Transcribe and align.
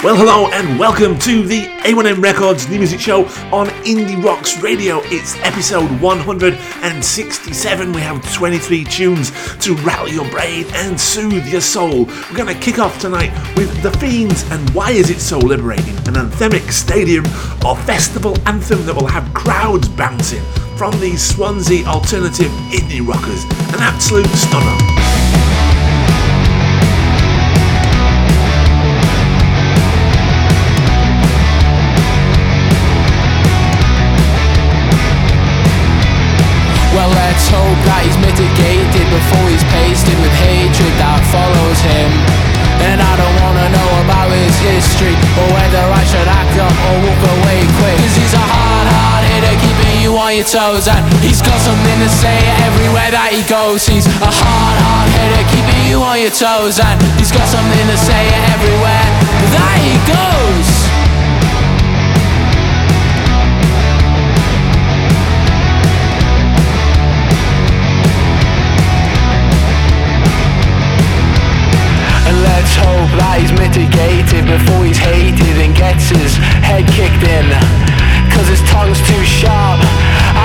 Well, 0.00 0.14
hello 0.14 0.46
and 0.52 0.78
welcome 0.78 1.18
to 1.18 1.44
the 1.44 1.62
A1M 1.82 2.22
Records 2.22 2.68
New 2.68 2.78
Music 2.78 3.00
Show 3.00 3.24
on 3.52 3.66
Indie 3.82 4.22
Rocks 4.22 4.62
Radio. 4.62 5.00
It's 5.06 5.34
episode 5.38 5.90
167. 6.00 7.92
We 7.92 8.00
have 8.02 8.32
23 8.32 8.84
tunes 8.84 9.32
to 9.58 9.74
rattle 9.78 10.08
your 10.08 10.30
brain 10.30 10.66
and 10.74 10.98
soothe 11.00 11.48
your 11.48 11.60
soul. 11.60 12.04
We're 12.04 12.36
going 12.36 12.54
to 12.54 12.60
kick 12.60 12.78
off 12.78 13.00
tonight 13.00 13.32
with 13.56 13.82
The 13.82 13.90
Fiends 13.98 14.48
and 14.52 14.70
Why 14.70 14.92
Is 14.92 15.10
It 15.10 15.18
So 15.18 15.36
Liberating? 15.36 15.96
An 16.06 16.14
anthemic 16.14 16.70
stadium 16.70 17.24
or 17.66 17.76
festival 17.78 18.36
anthem 18.46 18.86
that 18.86 18.94
will 18.94 19.08
have 19.08 19.34
crowds 19.34 19.88
bouncing 19.88 20.44
from 20.76 20.92
these 21.00 21.20
Swansea 21.20 21.84
alternative 21.86 22.52
indie 22.70 23.04
rockers. 23.04 23.42
An 23.74 23.80
absolute 23.80 24.26
stunner. 24.28 25.07
Whether 45.68 45.84
I 45.92 46.04
should 46.04 46.24
act 46.24 46.56
up 46.56 46.72
or 46.88 46.96
walk 47.04 47.22
away 47.36 47.60
quick. 47.76 48.00
Cause 48.00 48.16
he's 48.16 48.32
a 48.32 48.40
hard, 48.40 48.88
hard 48.88 49.24
hitter 49.28 49.56
keeping 49.60 50.00
you 50.00 50.16
on 50.16 50.32
your 50.32 50.48
toes. 50.48 50.88
And 50.88 51.04
he's 51.20 51.44
got 51.44 51.60
something 51.60 51.98
to 52.00 52.08
say 52.08 52.40
everywhere 52.64 53.12
that 53.12 53.36
he 53.36 53.44
goes. 53.44 53.84
He's 53.84 54.08
a 54.08 54.32
hard, 54.32 54.76
hard 54.80 55.08
hitter 55.12 55.44
keeping 55.52 55.84
you 55.84 56.00
on 56.00 56.24
your 56.24 56.32
toes. 56.32 56.80
And 56.80 56.96
he's 57.20 57.28
got 57.28 57.44
something 57.44 57.84
to 57.84 57.98
say 58.00 58.32
everywhere 58.48 59.08
that 59.52 59.76
he 59.84 59.92
goes. 60.08 60.97
That 73.18 73.42
he's 73.42 73.52
mitigated 73.58 74.46
before 74.46 74.86
he's 74.86 74.98
hated 74.98 75.56
and 75.58 75.74
gets 75.74 76.08
his 76.08 76.38
head 76.62 76.86
kicked 76.86 77.22
in. 77.26 77.46
Cause 78.30 78.46
his 78.46 78.62
tongue's 78.70 79.02
too 79.02 79.22
sharp 79.26 79.82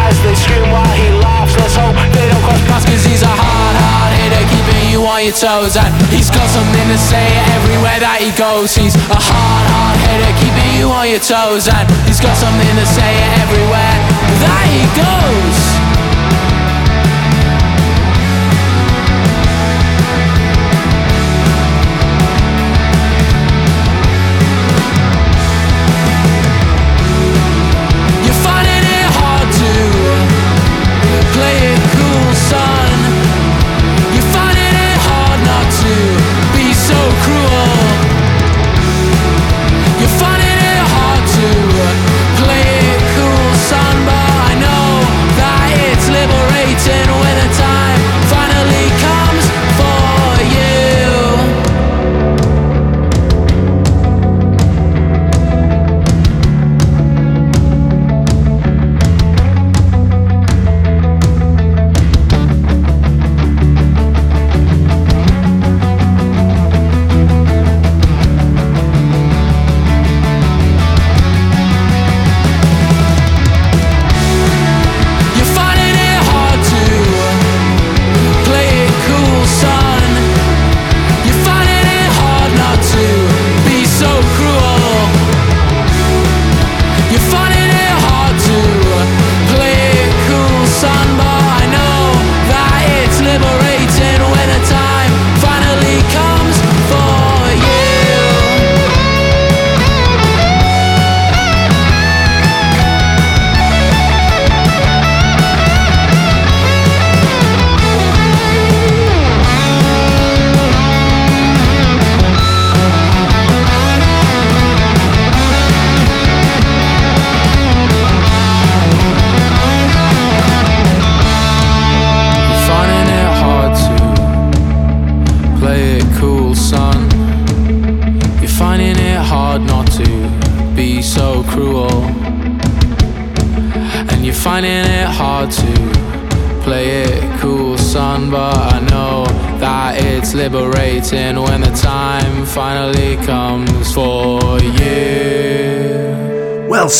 as 0.09 0.17
they 0.25 0.33
scream 0.33 0.65
while 0.73 0.95
he 0.97 1.09
laughs. 1.21 1.53
Let's 1.57 1.77
hope 1.77 1.93
they 2.13 2.25
don't 2.25 2.41
cross 2.41 2.61
paths 2.65 2.85
cause 2.89 3.05
he's 3.05 3.21
a 3.21 3.29
hard, 3.29 3.75
hard 3.77 4.13
hitter 4.17 4.45
keeping 4.49 4.83
you 4.89 5.05
on 5.05 5.21
your 5.21 5.37
toes. 5.37 5.77
And 5.77 5.93
he's 6.09 6.33
got 6.33 6.49
something 6.49 6.87
to 6.89 6.97
say 6.97 7.27
everywhere 7.53 8.01
that 8.01 8.17
he 8.17 8.33
goes. 8.33 8.73
He's 8.73 8.97
a 8.97 9.19
hard, 9.19 9.65
hard 9.69 9.97
hitter 10.09 10.33
keeping 10.41 10.71
you 10.79 10.89
on 10.89 11.05
your 11.13 11.21
toes. 11.21 11.69
And 11.69 11.85
he's 12.09 12.21
got 12.21 12.33
something 12.33 12.73
to 12.81 12.85
say 12.89 13.11
everywhere 13.45 13.97
that 14.41 14.65
he 14.73 14.81
goes. 14.97 15.82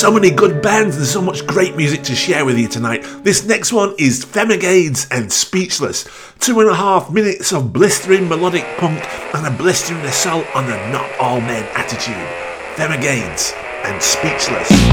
So 0.03 0.11
many 0.11 0.31
good 0.31 0.61
bands 0.61 0.97
and 0.97 1.05
so 1.05 1.21
much 1.21 1.47
great 1.47 1.77
music 1.77 2.03
to 2.03 2.13
share 2.13 2.43
with 2.43 2.59
you 2.59 2.67
tonight. 2.67 3.05
This 3.23 3.45
next 3.45 3.71
one 3.71 3.95
is 3.97 4.25
Femegades 4.25 5.07
and 5.09 5.31
Speechless. 5.31 6.05
Two 6.39 6.59
and 6.59 6.69
a 6.69 6.75
half 6.75 7.09
minutes 7.09 7.53
of 7.53 7.71
blistering 7.71 8.27
melodic 8.27 8.65
punk 8.79 9.01
and 9.33 9.47
a 9.47 9.57
blistering 9.57 10.01
assault 10.01 10.45
on 10.57 10.65
the 10.65 10.75
not 10.91 11.09
all 11.21 11.39
men 11.39 11.63
attitude. 11.73 12.27
Femegades 12.75 13.53
and 13.85 14.03
Speechless. 14.03 14.92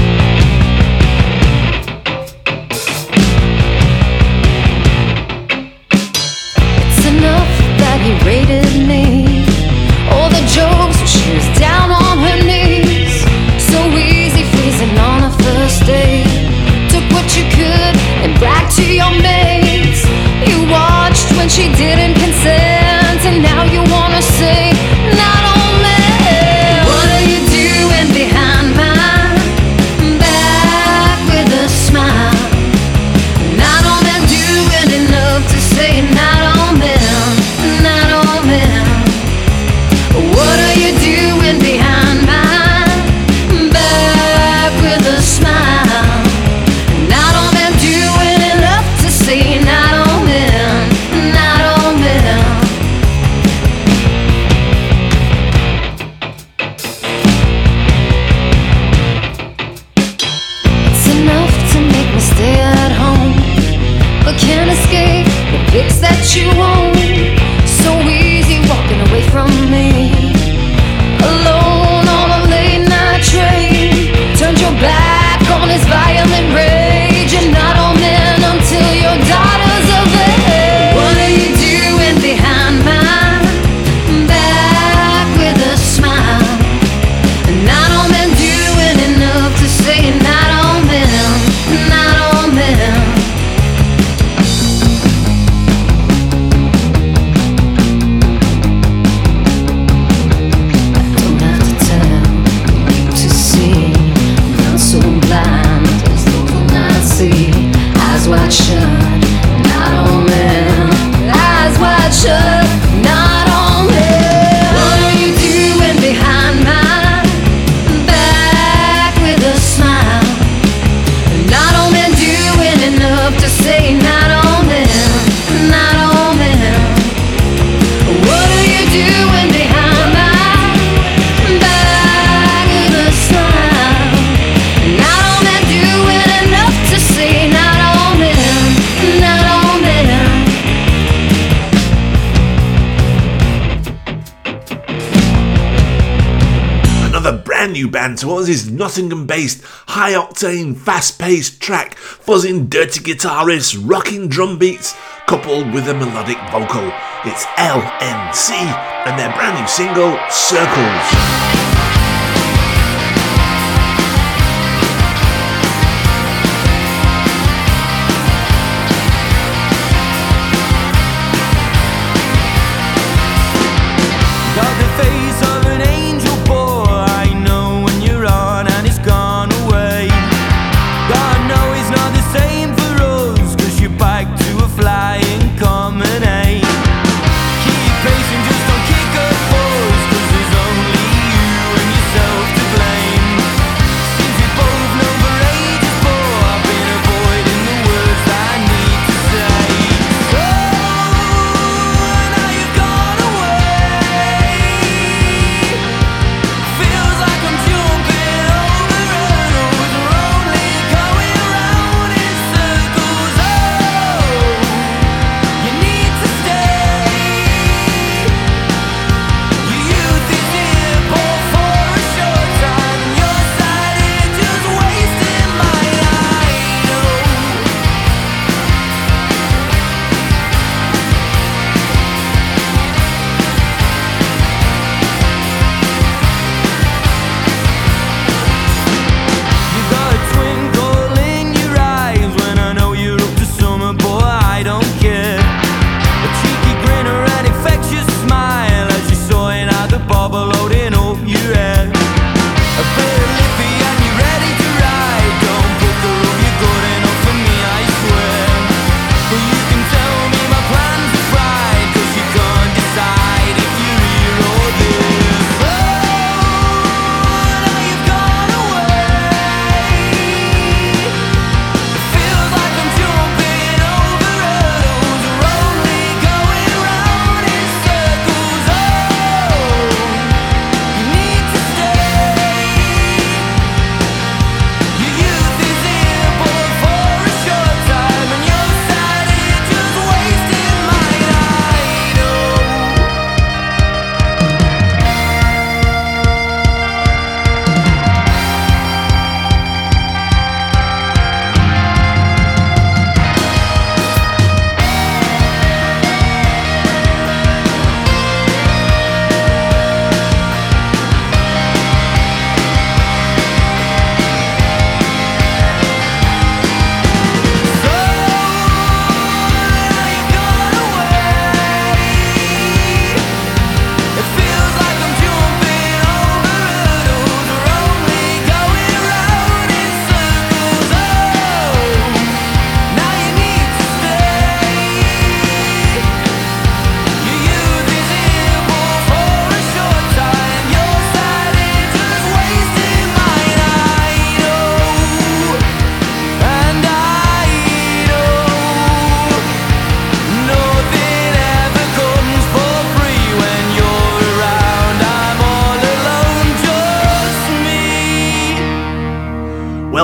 Nottingham 148.91 149.25
based, 149.25 149.63
high 149.87 150.11
octane, 150.11 150.75
fast 150.75 151.17
paced 151.17 151.61
track, 151.61 151.95
fuzzing 151.95 152.69
dirty 152.69 153.01
guitar 153.01 153.45
riffs, 153.45 153.79
rocking 153.81 154.27
drum 154.27 154.57
beats, 154.57 154.93
coupled 155.27 155.73
with 155.73 155.87
a 155.87 155.93
melodic 155.93 156.37
vocal. 156.51 156.91
It's 157.23 157.45
LNC 157.55 158.51
and 158.51 159.17
their 159.17 159.31
brand 159.31 159.57
new 159.57 159.67
single, 159.67 160.19
Circles. 160.29 161.60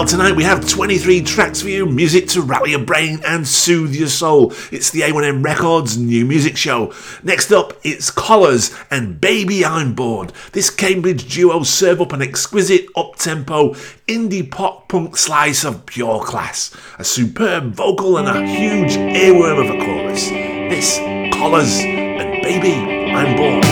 Tonight 0.07 0.37
we 0.37 0.43
have 0.43 0.65
23 0.65 1.21
tracks 1.21 1.61
for 1.61 1.67
you, 1.67 1.85
music 1.85 2.27
to 2.29 2.41
rally 2.41 2.71
your 2.71 2.83
brain 2.83 3.19
and 3.25 3.45
soothe 3.45 3.93
your 3.93 4.07
soul. 4.07 4.53
It's 4.71 4.89
the 4.89 5.01
A1M 5.01 5.43
Records 5.43 5.97
new 5.97 6.25
music 6.25 6.55
show. 6.55 6.93
Next 7.23 7.51
up, 7.51 7.73
it's 7.83 8.09
Collars 8.09 8.73
and 8.89 9.19
Baby 9.19 9.65
I'm 9.65 9.93
Bored. 9.93 10.31
This 10.53 10.69
Cambridge 10.69 11.33
duo 11.33 11.63
serve 11.63 11.99
up 11.99 12.13
an 12.13 12.21
exquisite 12.21 12.85
up-tempo 12.95 13.73
indie 14.07 14.49
pop 14.49 14.87
punk 14.87 15.17
slice 15.17 15.65
of 15.65 15.85
pure 15.85 16.23
class. 16.23 16.73
A 16.97 17.03
superb 17.03 17.73
vocal 17.73 18.17
and 18.17 18.29
a 18.29 18.47
huge 18.47 18.91
earworm 18.91 19.59
of 19.59 19.75
a 19.75 19.85
chorus. 19.85 20.29
This 20.29 20.97
Collars 21.37 21.79
and 21.79 22.41
Baby 22.43 22.75
I'm 23.13 23.35
Bored. 23.35 23.66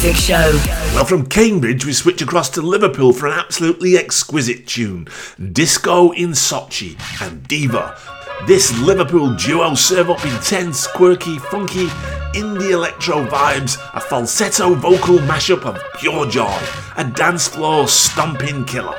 Music 0.00 0.22
Show. 0.22 0.60
Well, 0.94 1.04
from 1.04 1.26
Cambridge, 1.26 1.84
we 1.84 1.92
switch 1.92 2.22
across 2.22 2.48
to 2.50 2.62
Liverpool 2.62 3.12
for 3.12 3.26
an 3.26 3.32
absolutely 3.32 3.98
exquisite 3.98 4.64
tune 4.64 5.08
Disco 5.50 6.12
in 6.12 6.30
Sochi 6.30 6.96
and 7.20 7.42
Diva. 7.48 7.98
This 8.46 8.78
Liverpool 8.78 9.34
duo 9.34 9.74
serve 9.74 10.10
up 10.10 10.24
intense, 10.24 10.86
quirky, 10.86 11.40
funky, 11.40 11.86
indie 12.32 12.70
electro 12.70 13.26
vibes, 13.26 13.76
a 13.92 13.98
falsetto 13.98 14.72
vocal 14.76 15.18
mashup 15.18 15.64
of 15.64 15.82
pure 15.98 16.28
joy, 16.28 16.60
a 16.96 17.02
dance 17.02 17.48
floor 17.48 17.88
stomping 17.88 18.64
killer. 18.66 18.94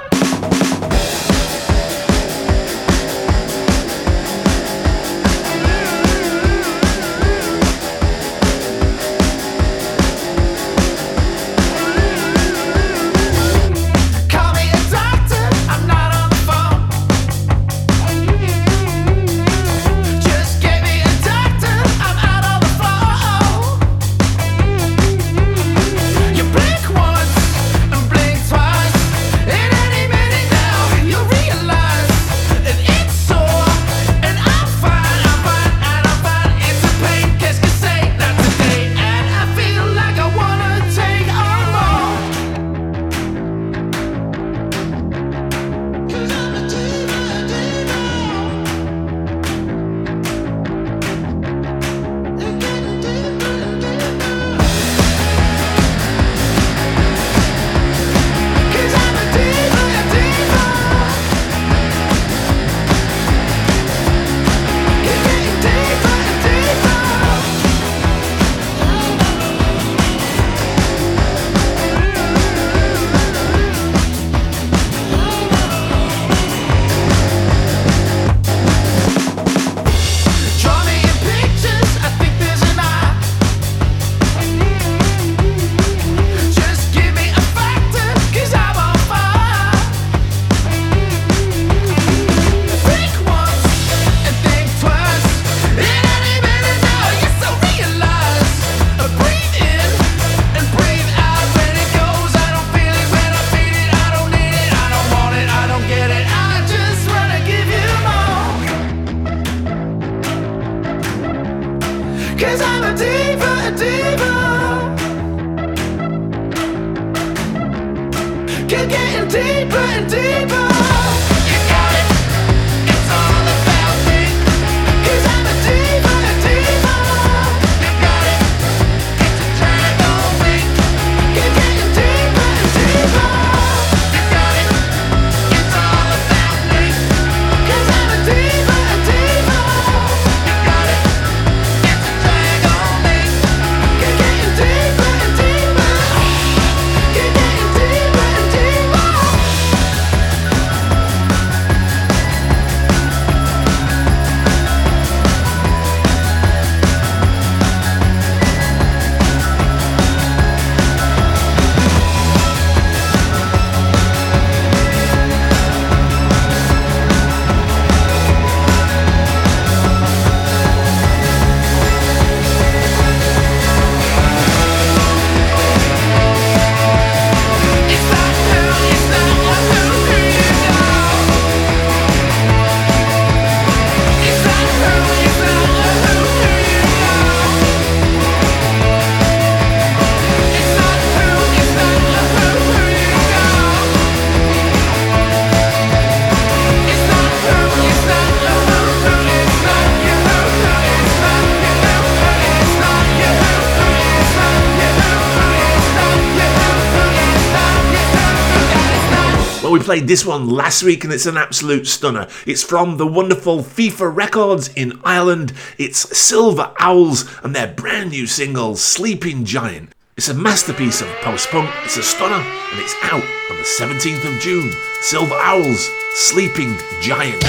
Played 209.90 210.08
this 210.08 210.24
one 210.24 210.48
last 210.48 210.84
week 210.84 211.04
and 211.04 211.12
it's 211.12 211.26
an 211.26 211.36
absolute 211.36 211.88
stunner. 211.88 212.28
It's 212.46 212.62
from 212.62 212.98
the 212.98 213.08
wonderful 213.08 213.64
FIFA 213.64 214.16
Records 214.16 214.68
in 214.76 215.00
Ireland. 215.04 215.52
It's 215.80 216.16
Silver 216.16 216.72
Owls 216.78 217.28
and 217.44 217.56
their 217.56 217.70
brand 217.74 218.12
new 218.12 218.28
single, 218.28 218.76
Sleeping 218.76 219.46
Giant. 219.46 219.96
It's 220.16 220.30
a 220.30 220.36
masterpiece 220.36 221.02
of 221.02 221.08
post 221.24 221.50
punk, 221.50 221.72
it's 221.86 221.98
a 221.98 222.04
stunner, 222.04 222.36
and 222.36 222.80
it's 222.80 222.94
out 223.02 223.24
on 223.50 223.58
the 223.58 223.64
17th 223.64 224.32
of 224.32 224.40
June. 224.40 224.72
Silver 225.02 225.34
Owls, 225.34 225.90
Sleeping 226.14 226.78
Giant. 227.02 227.44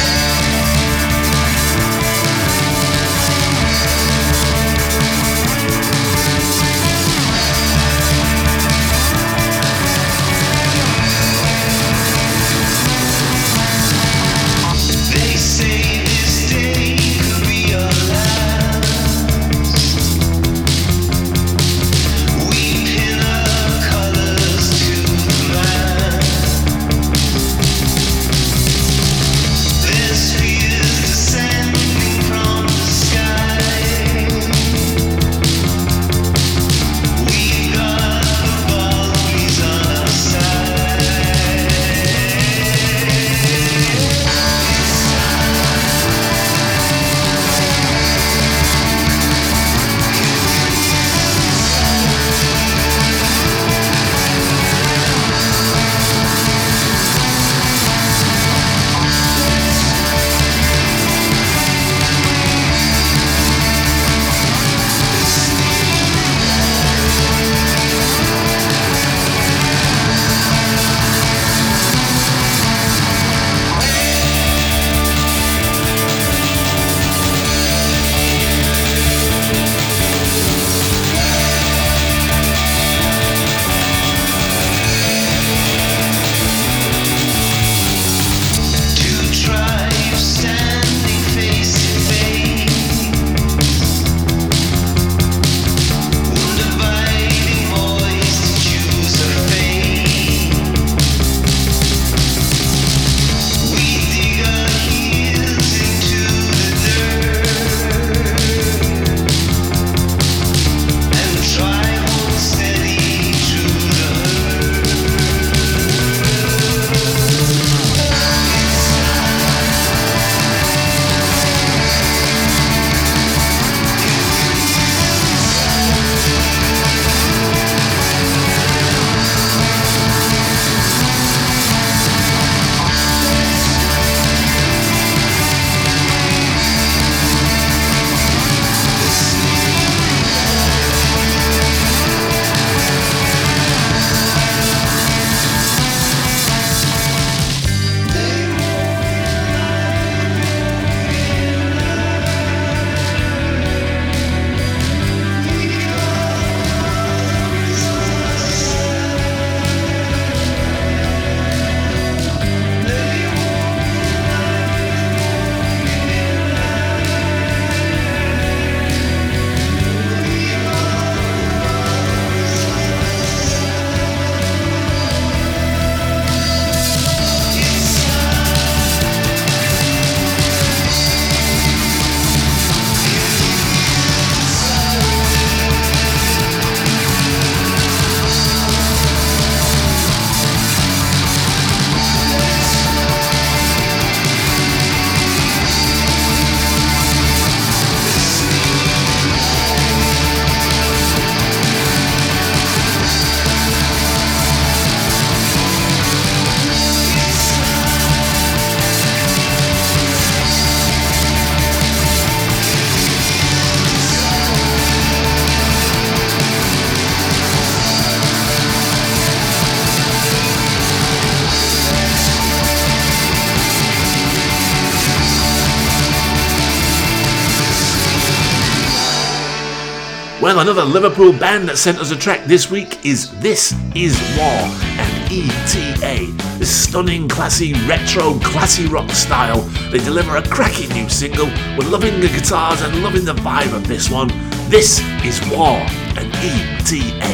Well, 230.51 230.59
another 230.59 230.85
Liverpool 230.85 231.33
band 231.33 231.69
that 231.69 231.79
sent 231.79 231.99
us 231.99 232.11
a 232.11 232.17
track 232.17 232.45
this 232.45 232.73
week 232.73 233.07
is 233.07 233.31
This 233.39 233.73
Is 233.95 234.19
War 234.37 234.67
and 234.99 235.31
ETA. 235.31 236.65
Stunning, 236.65 237.29
classy, 237.29 237.73
retro, 237.87 238.37
classy 238.41 238.89
rock 238.89 239.11
style. 239.11 239.61
They 239.93 239.99
deliver 239.99 240.39
a 240.39 240.43
cracking 240.43 240.89
new 240.89 241.09
single. 241.09 241.47
We're 241.79 241.89
loving 241.89 242.19
the 242.19 242.27
guitars 242.27 242.83
and 242.83 243.01
loving 243.01 243.25
the 243.25 243.35
vibe 243.35 243.73
of 243.73 243.87
this 243.87 244.11
one. 244.11 244.27
This 244.69 244.99
is 245.25 245.41
War 245.53 245.79
and 246.19 246.35
ETA. 246.43 247.31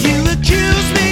You 0.00 0.32
accuse 0.32 0.94
me. 0.94 1.09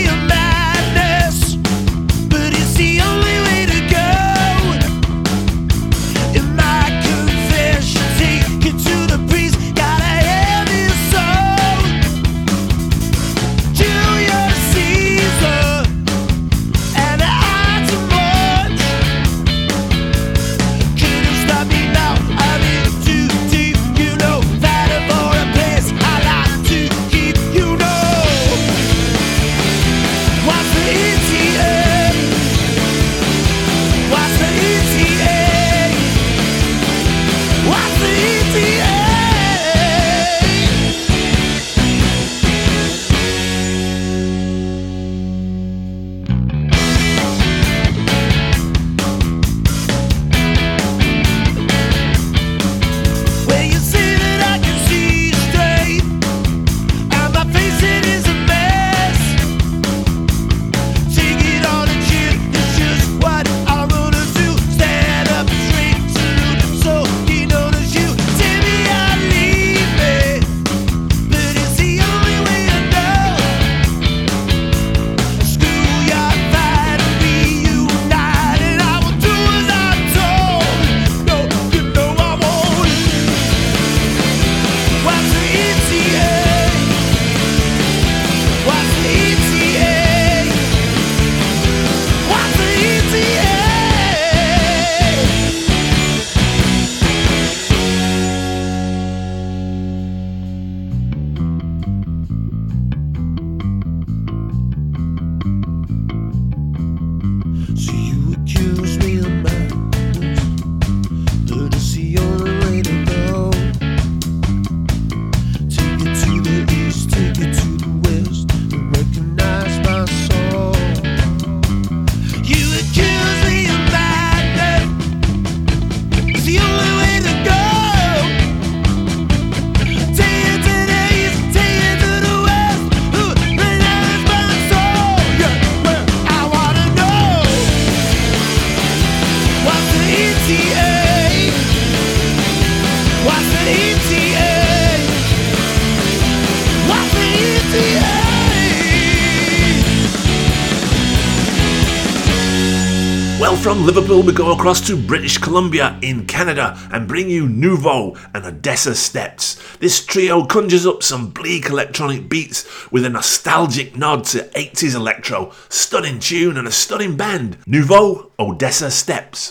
from 153.69 153.85
Liverpool, 153.85 154.23
we 154.23 154.33
go 154.33 154.53
across 154.53 154.81
to 154.87 154.97
British 154.97 155.37
Columbia 155.37 155.99
in 156.01 156.25
Canada 156.25 156.75
and 156.91 157.07
bring 157.07 157.29
you 157.29 157.47
Nouveaux 157.47 158.17
and 158.33 158.43
Odesa 158.47 158.95
Steps. 158.95 159.61
This 159.77 160.03
trio 160.07 160.47
conjures 160.47 160.87
up 160.87 161.03
some 161.03 161.29
bleak 161.29 161.67
electronic 161.67 162.31
beats 162.31 162.67
with 162.91 163.05
a 163.05 163.11
nostalgic 163.11 163.95
nod 163.95 164.25
to 164.25 164.45
80s 164.57 164.95
electro. 164.95 165.53
Stunning 165.69 166.19
tune 166.19 166.57
and 166.57 166.67
a 166.67 166.73
stunning 166.73 167.15
band. 167.15 167.59
Nouveaux, 167.67 168.31
Odesa 168.39 168.91
Steps. 168.91 169.51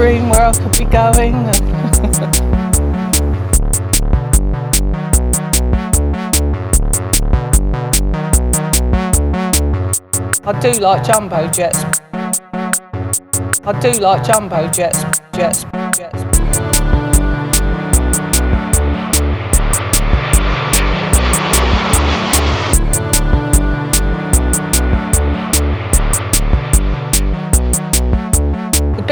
Dream 0.00 0.30
where 0.30 0.46
I 0.46 0.52
could 0.52 0.72
be 0.78 0.86
going. 0.86 1.34
I 10.42 10.58
do 10.58 10.72
like 10.80 11.04
jumbo 11.04 11.48
jets. 11.48 11.84
I 13.62 13.78
do 13.78 13.92
like 14.00 14.24
jumbo 14.24 14.68
jets, 14.68 15.04
jets, 15.34 15.66
jets. 15.94 16.29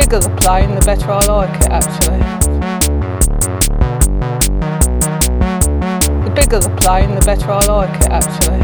Bigger 0.09 0.21
the 0.21 0.37
plane, 0.37 0.75
the 0.75 0.81
better 0.87 1.13
I 1.13 1.23
like 1.27 1.61
it 1.61 1.69
actually. 1.69 2.21
The 6.25 6.31
bigger 6.35 6.61
the 6.61 6.75
plane, 6.77 7.15
the 7.15 7.21
better 7.27 7.53
I 7.53 7.63
like 7.67 8.01
it 8.01 8.09
actually. 8.09 8.63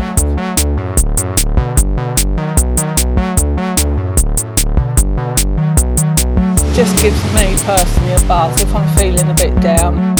just 6.74 6.96
gives 7.00 7.22
me 7.34 7.54
personally 7.64 8.14
a 8.14 8.20
buzz 8.26 8.62
if 8.62 8.74
I'm 8.74 8.96
feeling 8.96 9.28
a 9.28 9.34
bit 9.34 9.60
down. 9.60 10.16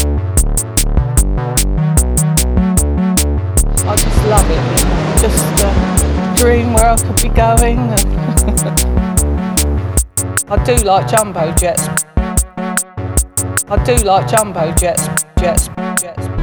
I 3.88 3.96
just 3.96 4.24
love 4.26 4.50
it. 4.50 4.60
Just 5.22 5.62
a 5.64 6.34
dream 6.37 6.74
where 6.74 6.90
I 6.90 6.96
could 6.96 7.16
be 7.22 7.30
going. 7.30 8.90
I 10.55 10.62
do 10.62 10.77
like 10.85 11.09
jumbo 11.09 11.53
jets. 11.55 11.88
I 13.69 13.85
do 13.85 13.97
like 14.05 14.29
jumbo 14.29 14.71
jets, 14.75 15.09
jets, 15.37 15.69
jets. 16.01 16.34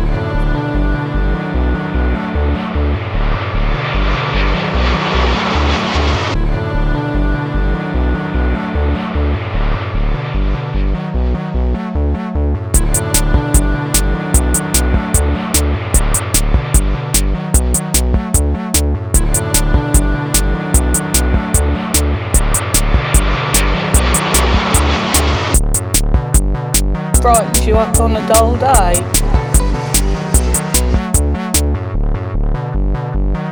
Brightens 27.21 27.67
you 27.67 27.77
up 27.77 27.99
on 27.99 28.17
a 28.17 28.27
dull 28.27 28.57
day. 28.57 28.99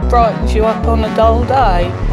Brightens 0.10 0.56
you 0.56 0.66
up 0.66 0.86
on 0.88 1.06
a 1.06 1.16
dull 1.16 1.46
day. 1.46 2.09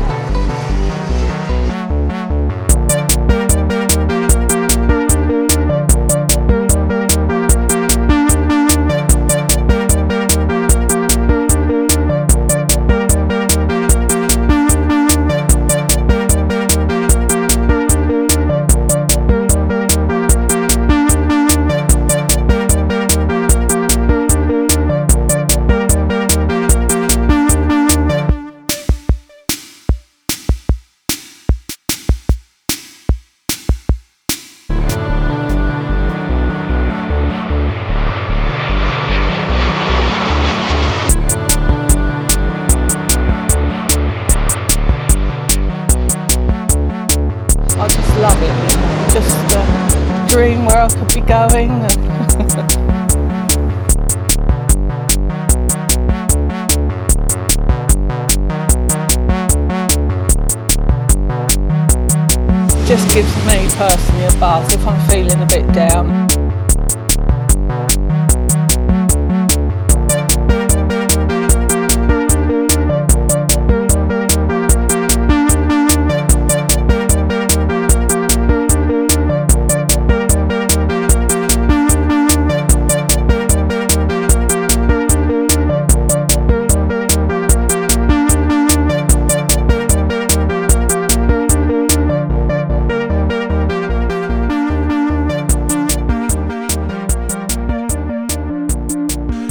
Just 62.86 63.14
gives 63.14 63.46
me 63.46 63.68
personally 63.76 64.24
a 64.24 64.32
buzz 64.40 64.74
if 64.74 64.86
I'm 64.86 65.08
feeling 65.08 65.40
a 65.40 65.46
bit 65.46 65.72
down. 65.72 66.35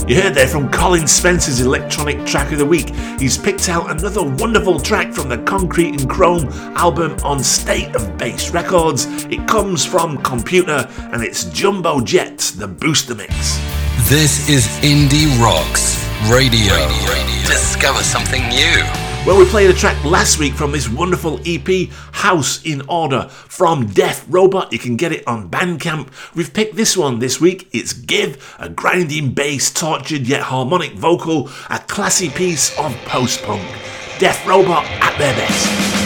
You 0.08 0.22
heard 0.22 0.36
there 0.36 0.48
from 0.48 0.70
Colin 0.70 1.08
Spencer's 1.08 1.62
electronic 1.62 2.28
track 2.28 2.52
of 2.52 2.60
the 2.60 2.66
week. 2.66 2.90
He's 3.20 3.40
picked 3.40 3.70
out 3.70 3.90
another 3.90 4.24
wonderful 4.24 4.80
track 4.80 5.12
from 5.12 5.30
the 5.30 5.40
Concrete 5.40 6.00
and 6.00 6.08
Chrome 6.08 6.48
album 6.78 7.18
on 7.24 7.44
State 7.44 7.96
of 7.96 8.16
Bass 8.16 8.52
Records. 8.52 9.08
It 9.32 9.48
comes 9.48 9.84
from 9.84 10.20
Komputer 10.20 10.88
and 11.12 11.24
it's 11.24 11.46
Jumbo 11.46 12.02
Jets, 12.02 12.52
the 12.52 12.68
booster 12.68 13.16
mix. 13.16 13.58
This 14.08 14.48
is 14.48 14.68
Indie 14.84 15.26
Rocks 15.42 16.08
Radio. 16.30 16.76
Discover 17.48 18.04
something 18.04 18.48
new. 18.50 18.95
Well, 19.26 19.40
we 19.40 19.46
played 19.46 19.72
a 19.72 19.74
track 19.74 20.04
last 20.06 20.38
week 20.38 20.54
from 20.54 20.72
this 20.72 20.88
wonderful 20.88 21.40
EP, 21.48 21.90
House 22.12 22.64
in 22.64 22.84
Order, 22.88 23.24
from 23.30 23.88
Def 23.88 24.24
Robot. 24.30 24.72
You 24.72 24.78
can 24.78 24.98
get 24.98 25.12
it 25.12 25.28
on 25.28 25.50
Bandcamp. 25.50 26.10
We've 26.36 26.54
picked 26.54 26.76
this 26.76 26.96
one 26.96 27.18
this 27.18 27.42
week. 27.42 27.68
It's 27.72 27.92
Give, 27.92 28.56
a 28.60 28.70
grinding 28.70 29.34
bass, 29.34 29.72
tortured 29.72 30.28
yet 30.28 30.42
harmonic 30.44 30.94
vocal, 30.94 31.50
a 31.72 31.80
classy 31.80 32.30
piece 32.30 32.78
of 32.78 32.96
post 33.06 33.42
punk. 33.42 33.64
Def 34.20 34.46
Robot 34.46 34.86
at 35.02 35.18
their 35.18 35.34
best. 35.34 36.05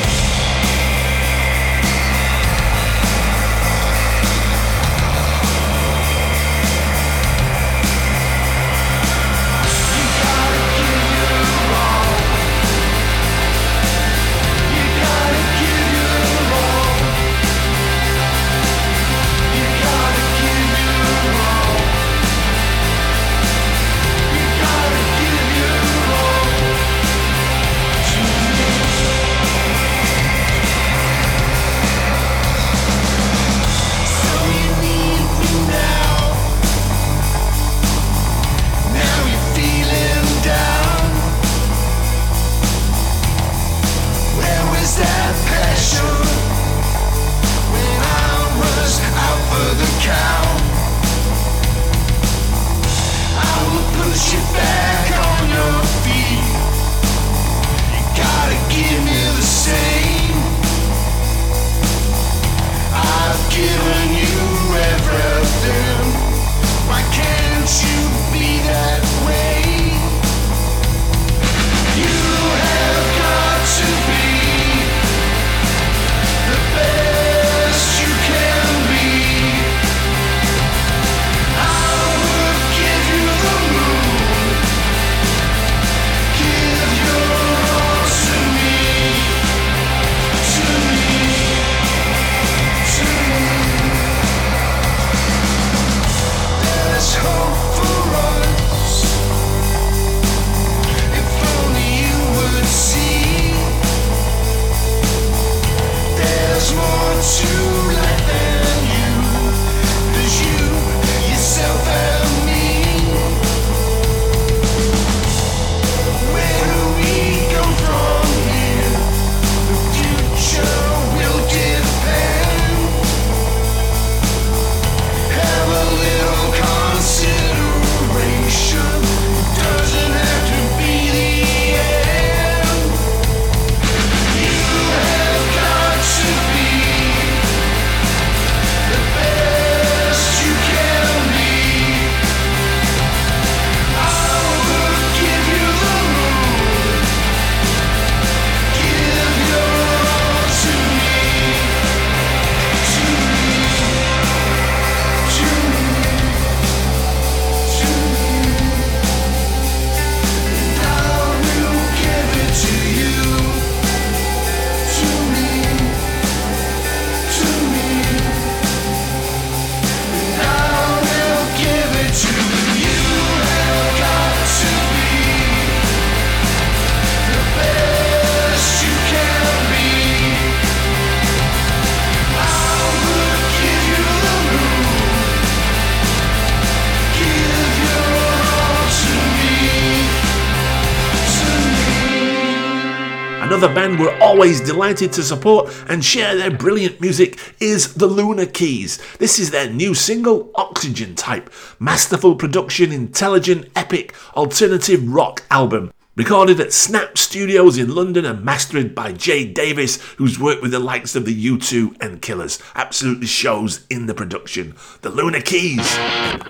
always 194.30 194.62
delighted 194.62 195.12
to 195.12 195.24
support 195.24 195.74
and 195.90 196.06
share 196.06 196.36
their 196.36 196.52
brilliant 196.52 197.02
music 197.02 197.56
is 197.60 197.96
the 197.96 198.06
Lunar 198.06 198.46
Keys. 198.46 199.00
This 199.18 199.40
is 199.40 199.50
their 199.50 199.68
new 199.68 199.96
single, 199.96 200.52
Oxygen 200.54 201.16
Type, 201.16 201.52
masterful 201.80 202.36
production, 202.36 202.92
intelligent, 202.92 203.68
epic, 203.76 204.14
alternative 204.36 205.12
rock 205.12 205.44
album. 205.50 205.92
Recorded 206.16 206.60
at 206.60 206.74
Snap 206.74 207.18
Studios 207.18 207.80
in 207.80 207.96
London 207.96 208.24
and 208.24 208.46
mastered 208.46 208.94
by 208.94 209.14
Jay 209.14 209.52
Davis, 209.52 210.00
who's 210.18 210.40
worked 210.40 210.62
with 210.62 210.72
the 210.72 210.80
likes 210.80 211.16
of 211.16 211.26
the 211.26 211.48
U2 211.48 212.00
and 212.00 212.22
Killers. 212.22 212.60
Absolutely 212.76 213.26
shows 213.26 213.88
in 213.90 214.06
the 214.06 214.14
production. 214.14 214.76
The 215.02 215.10
Lunar 215.10 215.42
Keys 215.42 215.98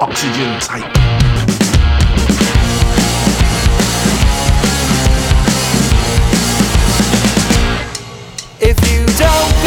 Oxygen 0.02 0.60
Type. 0.60 1.39
so 9.20 9.59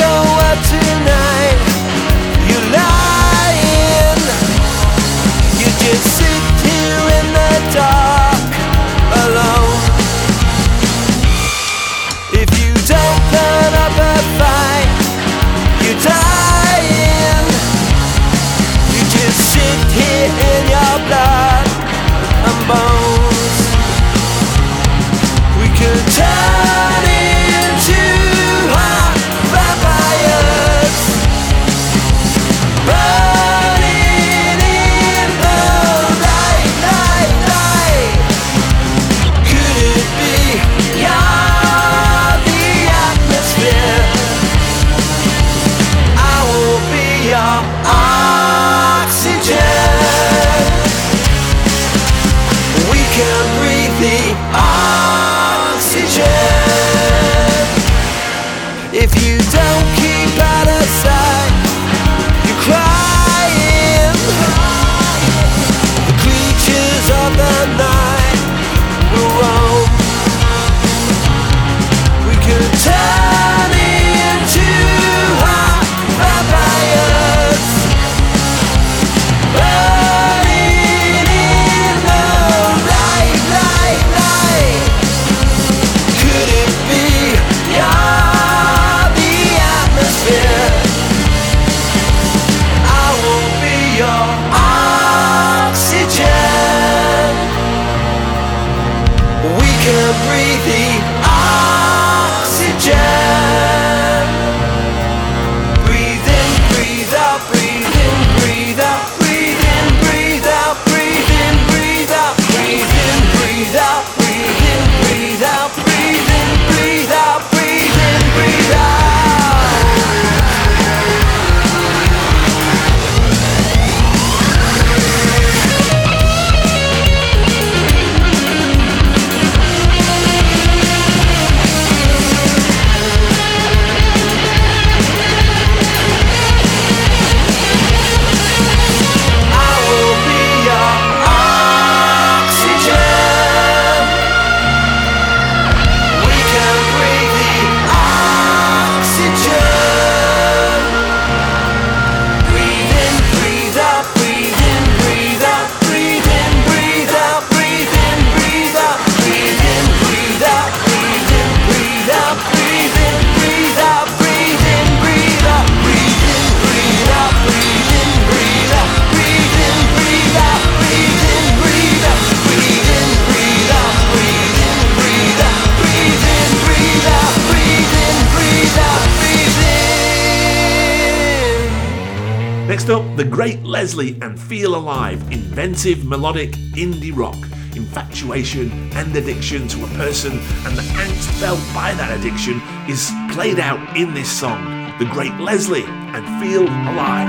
the 183.22 183.30
great 183.30 183.62
Leslie 183.62 184.18
and 184.20 184.40
feel 184.40 184.74
alive, 184.74 185.22
inventive, 185.30 186.04
melodic 186.04 186.50
indie 186.74 187.16
rock, 187.16 187.36
infatuation 187.76 188.68
and 188.94 189.14
addiction 189.14 189.68
to 189.68 189.84
a 189.84 189.88
person, 189.90 190.32
and 190.32 190.76
the 190.76 190.82
angst 190.98 191.30
felt 191.38 191.60
by 191.72 191.94
that 191.94 192.18
addiction 192.18 192.60
is 192.88 193.12
played 193.30 193.60
out 193.60 193.96
in 193.96 194.12
this 194.12 194.28
song, 194.28 194.92
The 194.98 195.04
Great 195.04 195.34
Leslie 195.38 195.84
and 195.84 196.42
Feel 196.42 196.62
Alive. 196.62 197.28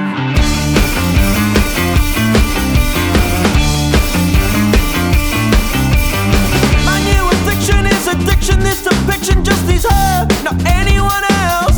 addiction, 8.06 8.60
this 8.60 8.84
depiction 8.84 9.44
just 9.44 9.66
these 9.66 9.86
her, 9.86 10.28
not 10.44 10.56
anyone 10.66 11.24
else. 11.24 11.73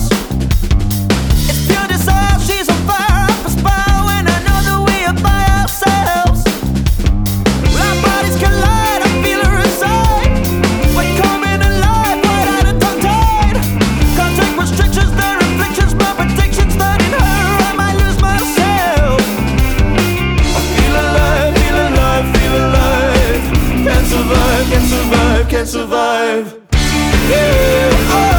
can 25.55 25.65
survive. 25.65 26.53
Yeah, 27.29 27.89
oh. 28.11 28.34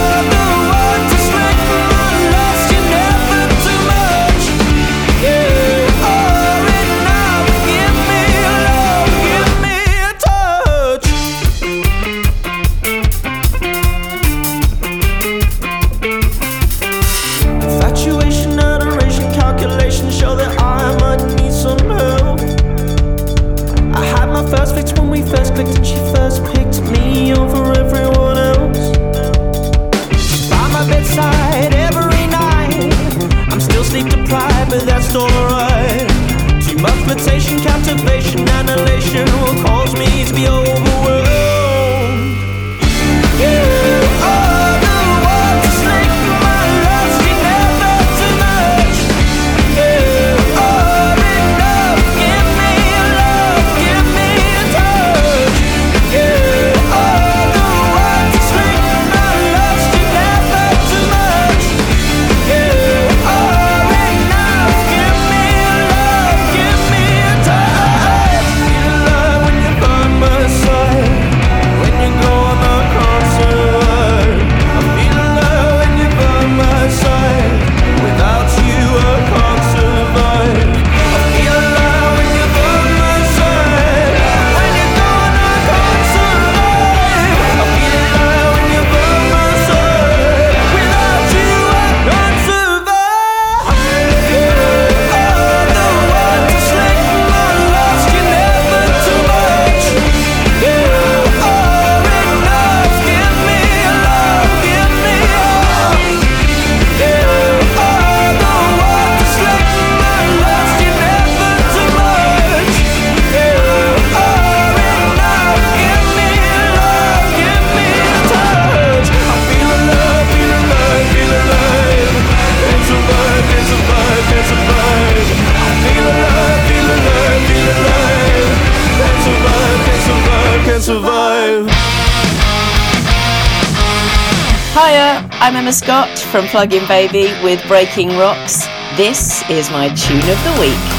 from 136.30 136.46
Pluggin' 136.46 136.86
Baby 136.88 137.32
with 137.42 137.66
Breaking 137.68 138.08
Rocks. 138.16 138.66
This 138.96 139.48
is 139.50 139.70
my 139.70 139.88
tune 139.88 140.18
of 140.18 140.44
the 140.44 140.56
week. 140.60 140.95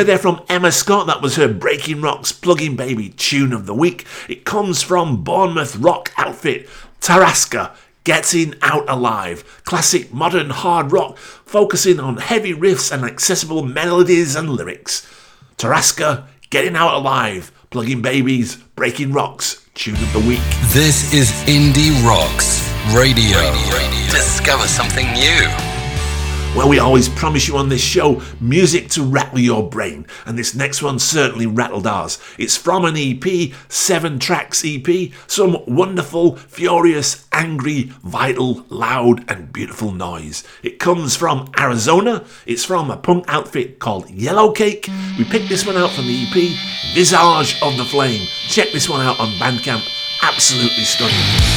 Heard 0.00 0.06
there 0.06 0.16
from 0.16 0.40
Emma 0.48 0.72
Scott, 0.72 1.08
that 1.08 1.20
was 1.20 1.36
her 1.36 1.46
Breaking 1.46 2.00
Rocks 2.00 2.32
Pluggin' 2.32 2.74
Baby 2.74 3.10
tune 3.10 3.52
of 3.52 3.66
the 3.66 3.74
week. 3.74 4.06
It 4.30 4.46
comes 4.46 4.82
from 4.82 5.22
Bournemouth 5.22 5.76
rock 5.76 6.10
outfit 6.16 6.66
Tarraska. 7.02 7.76
Getting 8.04 8.54
Out 8.62 8.88
Alive, 8.88 9.60
classic 9.66 10.10
modern 10.10 10.48
hard 10.48 10.90
rock 10.90 11.18
focusing 11.18 12.00
on 12.00 12.16
heavy 12.16 12.54
riffs 12.54 12.90
and 12.90 13.04
accessible 13.04 13.62
melodies 13.62 14.36
and 14.36 14.48
lyrics. 14.48 15.06
Tarraska, 15.58 16.28
Getting 16.48 16.76
Out 16.76 16.94
Alive, 16.94 17.52
Pluggin' 17.68 18.00
Baby's, 18.00 18.56
Breaking 18.56 19.12
Rocks, 19.12 19.66
tune 19.74 19.96
of 19.96 20.12
the 20.14 20.20
week. 20.20 20.40
This 20.72 21.12
is 21.12 21.30
Indie 21.46 21.92
Rocks 22.06 22.72
Radio. 22.94 23.38
Discover 24.10 24.66
something 24.66 25.12
new. 25.12 25.69
Well, 26.56 26.68
we 26.68 26.80
always 26.80 27.08
promise 27.08 27.46
you 27.46 27.56
on 27.56 27.68
this 27.68 27.80
show 27.80 28.20
music 28.40 28.88
to 28.90 29.04
rattle 29.04 29.38
your 29.38 29.70
brain, 29.70 30.04
and 30.26 30.36
this 30.36 30.52
next 30.52 30.82
one 30.82 30.98
certainly 30.98 31.46
rattled 31.46 31.86
ours. 31.86 32.18
It's 32.38 32.56
from 32.56 32.84
an 32.84 32.96
EP, 32.96 33.52
seven 33.68 34.18
tracks 34.18 34.64
EP, 34.66 35.12
some 35.28 35.62
wonderful, 35.66 36.34
furious, 36.36 37.28
angry, 37.30 37.92
vital, 38.02 38.66
loud, 38.68 39.30
and 39.30 39.52
beautiful 39.52 39.92
noise. 39.92 40.42
It 40.64 40.80
comes 40.80 41.14
from 41.14 41.52
Arizona, 41.58 42.24
it's 42.46 42.64
from 42.64 42.90
a 42.90 42.96
punk 42.96 43.26
outfit 43.28 43.78
called 43.78 44.08
Yellowcake. 44.08 44.88
We 45.18 45.24
picked 45.24 45.48
this 45.48 45.64
one 45.64 45.76
out 45.76 45.92
from 45.92 46.08
the 46.08 46.26
EP, 46.26 46.94
Visage 46.94 47.62
of 47.62 47.76
the 47.76 47.84
Flame. 47.84 48.26
Check 48.48 48.72
this 48.72 48.88
one 48.88 49.00
out 49.00 49.20
on 49.20 49.28
Bandcamp, 49.38 49.88
absolutely 50.20 50.82
stunning. 50.82 51.49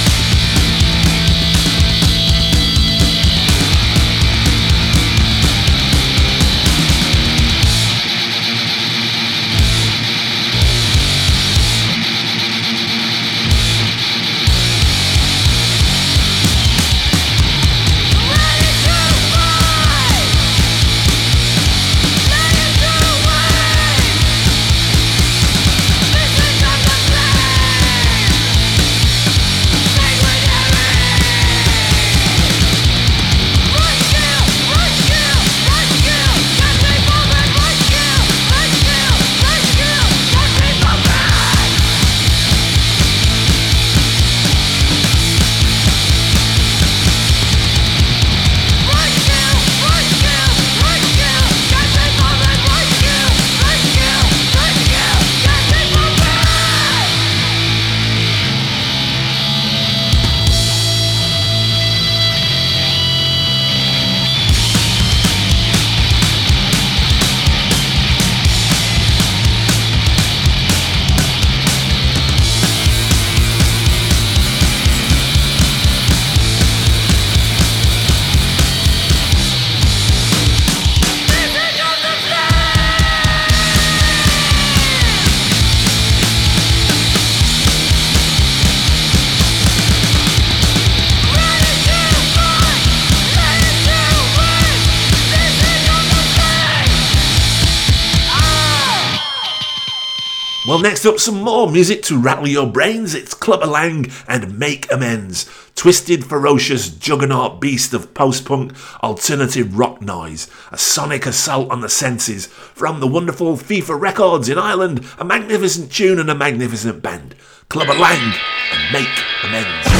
Next 101.04 101.16
up, 101.16 101.20
some 101.20 101.44
more 101.44 101.70
music 101.70 102.02
to 102.04 102.18
rattle 102.18 102.48
your 102.48 102.66
brains. 102.66 103.14
It's 103.14 103.34
Klubber 103.34 103.66
Lang 103.66 104.10
and 104.26 104.58
Make 104.58 104.90
Amends. 104.90 105.50
Twisted, 105.76 106.24
ferocious 106.24 106.88
juggernaut 106.88 107.60
beast 107.60 107.94
of 107.94 108.14
post 108.14 108.46
punk 108.46 108.72
alternative 109.04 109.78
rock 109.78 110.02
noise. 110.02 110.50
A 110.72 110.78
sonic 110.78 111.26
assault 111.26 111.70
on 111.72 111.82
the 111.82 111.90
senses 111.90 112.48
from 112.48 113.02
the 113.02 113.08
wonderful 113.08 113.58
FIFA 113.58 114.00
Records 114.00 114.48
in 114.48 114.58
Ireland. 114.58 115.06
A 115.18 115.26
magnificent 115.26 115.92
tune 115.92 116.20
and 116.20 116.30
a 116.30 116.36
magnificent 116.36 117.02
band. 117.02 117.36
Klubber 117.68 117.96
Lang 117.96 118.34
and 118.72 118.94
Make 118.94 119.24
Amends. 119.44 119.93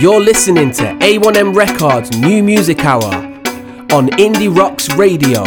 You're 0.00 0.20
listening 0.20 0.70
to 0.74 0.84
A1M 1.00 1.56
Records 1.56 2.16
New 2.20 2.40
Music 2.40 2.84
Hour 2.84 3.02
on 3.90 4.06
Indie 4.10 4.48
Rocks 4.56 4.88
Radio. 4.94 5.42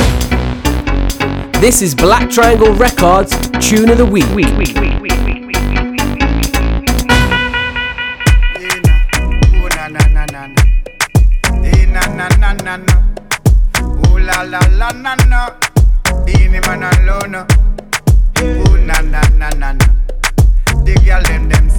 This 1.62 1.82
is 1.82 1.96
Black 1.96 2.30
Triangle 2.30 2.74
Records 2.74 3.32
Tune 3.66 3.90
of 3.90 3.98
the 3.98 4.06
Week. 4.06 4.26
Eh 4.26 4.46
na 18.84 19.22
na 19.38 19.50
na. 19.56 19.72
The 20.84 21.02
girl 21.06 21.24
them 21.24 21.48
them. 21.48 21.72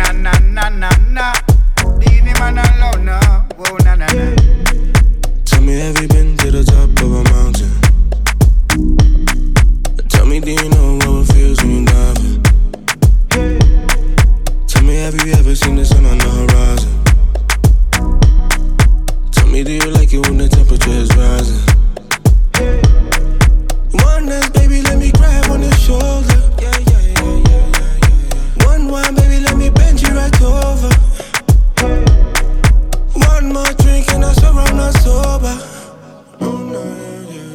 Na 0.00 0.12
na 0.12 0.32
na 0.56 0.68
na 0.70 0.90
na. 1.16 1.32
Beenie 1.98 2.34
man 2.40 2.58
alone. 2.58 3.12
Ooh 3.60 3.78
na 3.84 3.94
na 4.00 4.06
na. 4.06 4.34
Tell 5.44 5.62
me, 5.62 5.74
have 5.78 6.00
you 6.00 6.08
been 6.08 6.36
to 6.38 6.50
the 6.50 6.64
top 6.64 6.90
of 7.04 7.12
a 7.20 7.22
mountain? 7.32 7.72
Tell 10.08 10.26
me, 10.26 10.40
do 10.40 10.50
you 10.52 10.68
know 10.70 10.98
how 11.02 11.20
it 11.20 11.26
feels 11.32 11.58
when 11.62 11.70
you 11.70 11.84
dive? 11.84 12.18
Tell 14.68 14.82
me, 14.84 14.94
have 15.04 15.14
you 15.26 15.32
ever 15.34 15.54
seen 15.54 15.76
the 15.76 15.84
sun 15.84 16.06
on 16.06 16.18
the 16.18 16.30
horizon? 16.40 16.94
Tell 19.32 19.48
me, 19.48 19.62
do 19.64 19.72
you 19.72 19.90
like 19.90 20.12
it 20.14 20.26
when 20.26 20.38
the 20.38 20.48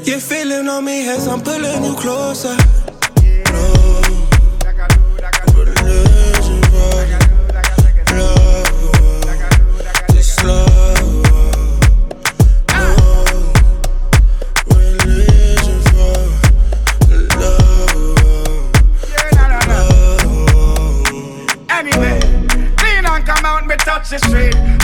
You're 0.06 0.20
feeling 0.20 0.70
on 0.70 0.86
me 0.86 1.10
as 1.10 1.28
I'm 1.28 1.42
pulling 1.42 1.84
you 1.84 1.96
closer. 1.96 2.56
Touch. 23.80 24.10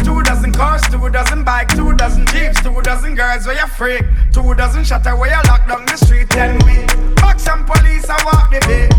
Two 0.04 0.22
dozen 0.24 0.52
cars, 0.52 0.82
two 0.92 1.10
dozen 1.10 1.44
bike, 1.44 1.70
two 1.70 1.94
dozen 1.96 2.26
jeeps, 2.28 2.62
two 2.62 2.82
dozen 2.82 3.16
girls 3.16 3.46
where 3.46 3.56
you 3.56 3.68
freak, 3.68 4.04
two 4.32 4.56
dozen 4.56 4.84
shutter 4.84 5.16
where 5.16 5.30
you 5.30 5.42
lock 5.50 5.68
down 5.68 5.86
the 5.86 5.98
street. 5.98 6.30
Then 6.30 6.58
we 6.66 6.86
box 7.16 7.44
some 7.44 7.66
police 7.66 8.08
and 8.10 8.24
walk 8.26 8.50
the 8.52 8.60
beat. 8.68 8.92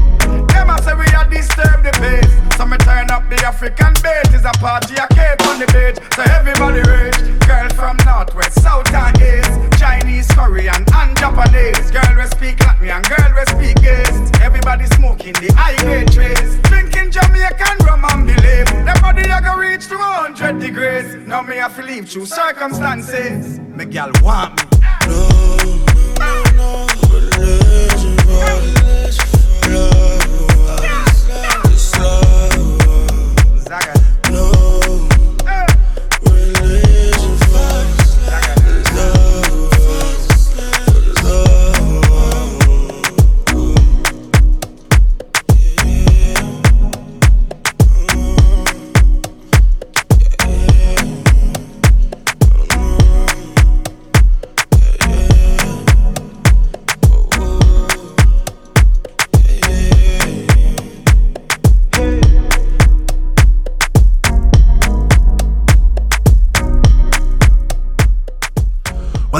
Them 0.53 0.71
a 0.71 0.77
say 0.83 0.95
we 0.95 1.07
a 1.09 1.25
disturb 1.29 1.83
the 1.83 1.93
pace. 2.01 2.33
So 2.57 2.67
me 2.67 2.77
turn 2.79 3.11
up 3.11 3.29
the 3.29 3.37
African 3.45 3.95
beat. 4.05 4.35
Is 4.35 4.45
a 4.45 4.53
party 4.61 4.95
a 4.95 5.07
cape 5.09 5.41
on 5.49 5.59
the 5.59 5.69
beach. 5.73 5.99
So 6.15 6.23
everybody 6.33 6.81
rage. 6.85 7.19
Girl 7.47 7.69
from 7.71 7.97
northwest, 8.05 8.61
south 8.63 8.93
and 8.93 9.17
east. 9.21 9.81
Chinese, 9.81 10.29
Korean 10.33 10.85
and 10.95 11.17
Japanese. 11.17 11.91
Girl 11.91 12.13
we 12.17 12.27
speak 12.29 12.57
Latvian, 12.65 13.03
girl 13.09 13.31
we 13.35 13.45
speak 13.57 13.79
east. 13.83 14.37
Everybody 14.41 14.87
smoking 14.97 15.35
the 15.35 15.53
high 15.57 15.77
grade 15.83 16.13
trace. 16.13 16.57
Drinking 16.69 17.11
Jamaican 17.11 17.79
rum 17.87 18.05
and 18.05 18.27
believe. 18.27 18.69
The 18.69 18.99
body 19.01 19.29
a 19.29 19.41
go 19.41 19.57
reach 19.57 19.89
to 19.89 19.97
100 19.97 20.61
degrees. 20.61 21.15
Now 21.27 21.43
me 21.43 21.57
have 21.57 21.77
to 21.77 21.83
leave 21.83 22.09
through 22.09 22.27
circumstances. 22.27 23.59
Me 23.61 23.87
gal 23.87 24.13
want 24.23 24.57
me. 24.57 24.72
Religion 27.13 28.17
for 28.19 28.37
love, 28.37 28.82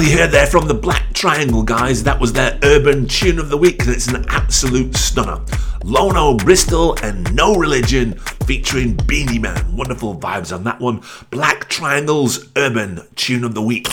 you 0.03 0.17
heard 0.17 0.31
there 0.31 0.47
from 0.47 0.67
the 0.67 0.73
Black 0.73 1.13
Triangle 1.13 1.63
guys. 1.63 2.03
That 2.03 2.19
was 2.19 2.33
their 2.33 2.59
urban 2.63 3.07
tune 3.07 3.39
of 3.39 3.49
the 3.49 3.57
week, 3.57 3.81
and 3.83 3.91
it's 3.91 4.07
an 4.07 4.25
absolute 4.27 4.95
stunner. 4.95 5.39
Lono, 5.83 6.33
Bristol, 6.35 6.97
and 7.01 7.33
No 7.33 7.55
Religion 7.55 8.17
featuring 8.45 8.95
Beenie 9.05 9.39
Man. 9.39 9.77
Wonderful 9.77 10.17
vibes 10.17 10.53
on 10.53 10.65
that 10.65 10.81
one. 10.81 11.01
Black 11.29 11.69
Triangle's 11.69 12.49
urban 12.57 13.07
tune 13.15 13.43
of 13.43 13.53
the 13.53 13.61
week. 13.61 13.87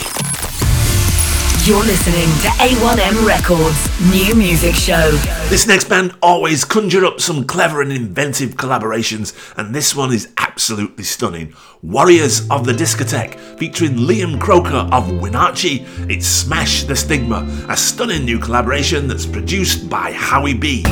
You're 1.71 1.85
listening 1.85 2.27
to 2.41 2.49
A1M 2.59 3.25
Records 3.25 4.11
New 4.11 4.35
Music 4.35 4.75
Show. 4.75 5.13
This 5.51 5.69
next 5.69 5.89
band 5.89 6.13
always 6.21 6.65
conjure 6.65 7.05
up 7.05 7.21
some 7.21 7.45
clever 7.45 7.81
and 7.81 7.93
inventive 7.93 8.57
collaborations, 8.57 9.37
and 9.57 9.73
this 9.73 9.95
one 9.95 10.13
is 10.13 10.33
absolutely 10.39 11.05
stunning. 11.05 11.55
Warriors 11.81 12.51
of 12.51 12.67
the 12.67 12.73
Dystotheque, 12.73 13.39
featuring 13.57 13.93
Liam 13.93 14.41
Croker 14.41 14.89
of 14.91 15.05
Winachi. 15.05 15.87
It's 16.11 16.27
Smash 16.27 16.83
the 16.83 16.97
Stigma, 16.97 17.47
a 17.69 17.77
stunning 17.77 18.25
new 18.25 18.41
collaboration 18.41 19.07
that's 19.07 19.25
produced 19.25 19.89
by 19.89 20.11
Howie 20.11 20.55
B. 20.55 20.83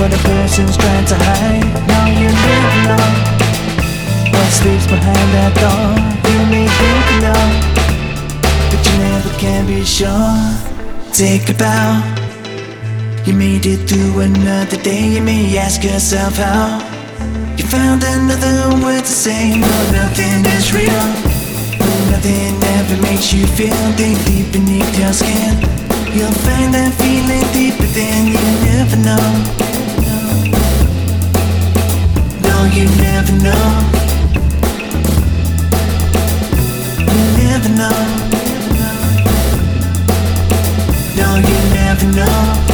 what 0.00 0.14
a 0.14 0.22
person's 0.24 0.78
trying 0.78 1.04
to 1.04 1.14
hide. 1.14 1.60
No, 1.84 1.98
you 2.08 2.28
never 2.48 2.80
know 2.88 3.06
what 4.32 4.48
sleeps 4.48 4.86
behind 4.88 5.28
that 5.36 5.52
door. 5.60 5.92
You 6.32 6.40
may 6.48 6.66
think 6.80 7.02
you 7.12 7.20
know, 7.28 7.44
but 8.72 8.80
you 8.80 8.94
never 9.04 9.30
can 9.36 9.66
be 9.66 9.84
sure. 9.84 10.40
Take 11.12 11.50
a 11.52 11.54
bow. 11.54 12.00
You 13.26 13.34
made 13.34 13.66
it 13.66 13.84
through 13.86 14.20
another 14.20 14.78
day. 14.78 15.04
You 15.16 15.20
may 15.20 15.58
ask 15.58 15.84
yourself 15.84 16.36
how. 16.36 16.80
You 17.58 17.64
found 17.68 18.02
another 18.02 18.56
word 18.82 19.04
to 19.04 19.14
say. 19.24 19.60
No, 19.60 19.74
nothing 19.92 20.40
is 20.56 20.72
real. 20.72 21.04
Nothing 22.08 22.56
ever 22.80 22.96
makes 23.02 23.34
you 23.34 23.46
feel 23.46 23.84
deep, 24.00 24.16
deep 24.24 24.50
beneath 24.50 24.98
your 24.98 25.12
skin. 25.12 25.60
You'll 26.16 26.40
find 26.48 26.72
that 26.72 26.92
feeling 26.96 27.44
deeper 27.52 27.88
than 27.92 28.28
you 28.32 28.40
never 28.64 28.96
know. 28.96 29.69
You 32.68 32.84
never 32.84 33.32
know. 33.32 33.66
You 36.98 37.22
never 37.38 37.68
know. 37.70 37.98
No, 41.16 41.36
you 41.36 41.74
never 41.74 42.06
know. 42.12 42.69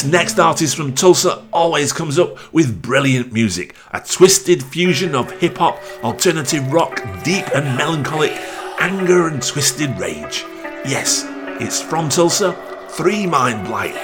This 0.00 0.10
next 0.10 0.38
artist 0.38 0.76
from 0.76 0.94
Tulsa 0.94 1.42
always 1.52 1.92
comes 1.92 2.18
up 2.18 2.38
with 2.54 2.80
brilliant 2.80 3.32
music. 3.34 3.74
A 3.92 4.00
twisted 4.00 4.62
fusion 4.62 5.14
of 5.14 5.30
hip 5.40 5.58
hop, 5.58 5.78
alternative 6.02 6.72
rock, 6.72 7.02
deep 7.22 7.44
and 7.54 7.76
melancholic, 7.76 8.32
anger 8.78 9.28
and 9.28 9.42
twisted 9.42 9.90
rage. 9.98 10.44
Yes, 10.86 11.26
it's 11.60 11.82
from 11.82 12.08
Tulsa, 12.08 12.56
Three 12.90 13.26
Mind 13.26 13.66
Blight, 13.66 13.94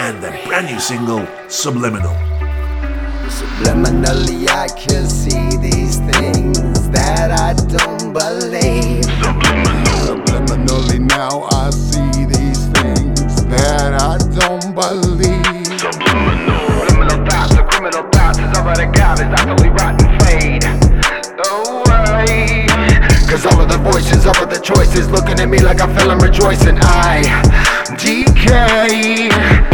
and 0.00 0.22
their 0.22 0.38
brand 0.46 0.66
new 0.66 0.78
single, 0.78 1.26
Subliminal. 1.48 2.14
Subliminally, 3.28 4.48
I 4.48 4.68
can 4.68 5.06
see 5.08 5.56
these 5.56 6.00
things 6.00 6.90
that 6.90 7.30
I 7.30 7.54
don't 7.54 8.12
believe. 8.12 9.04
Subliminally, 10.04 11.00
now 11.00 11.48
I 11.50 11.70
choices 24.66 25.08
looking 25.08 25.38
at 25.38 25.48
me 25.48 25.58
like 25.60 25.80
I 25.80 25.86
feel 25.96 26.10
I'm 26.10 26.18
rejoicing. 26.18 26.76
I 26.80 27.22
decay. 27.96 29.65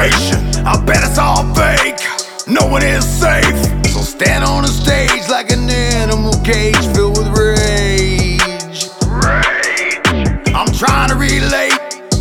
I 0.00 0.80
bet 0.86 1.02
it's 1.02 1.18
all 1.18 1.42
fake, 1.56 1.98
no 2.46 2.68
one 2.68 2.84
is 2.84 3.04
safe. 3.04 3.44
So 3.88 4.00
stand 4.02 4.44
on 4.44 4.64
a 4.64 4.68
stage 4.68 5.28
like 5.28 5.50
an 5.50 5.68
animal 5.68 6.34
cage 6.44 6.78
filled 6.94 7.18
with 7.18 7.26
rage. 7.36 8.86
Rage. 9.08 10.54
I'm 10.54 10.72
trying 10.72 11.08
to 11.08 11.16
relate 11.16 11.74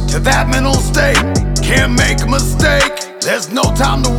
to 0.10 0.20
that 0.22 0.48
mental 0.50 0.74
state. 0.74 1.22
Can't 1.64 1.94
make 1.94 2.20
a 2.22 2.28
mistake, 2.28 3.22
there's 3.22 3.52
no 3.52 3.62
time 3.76 4.02
to 4.04 4.10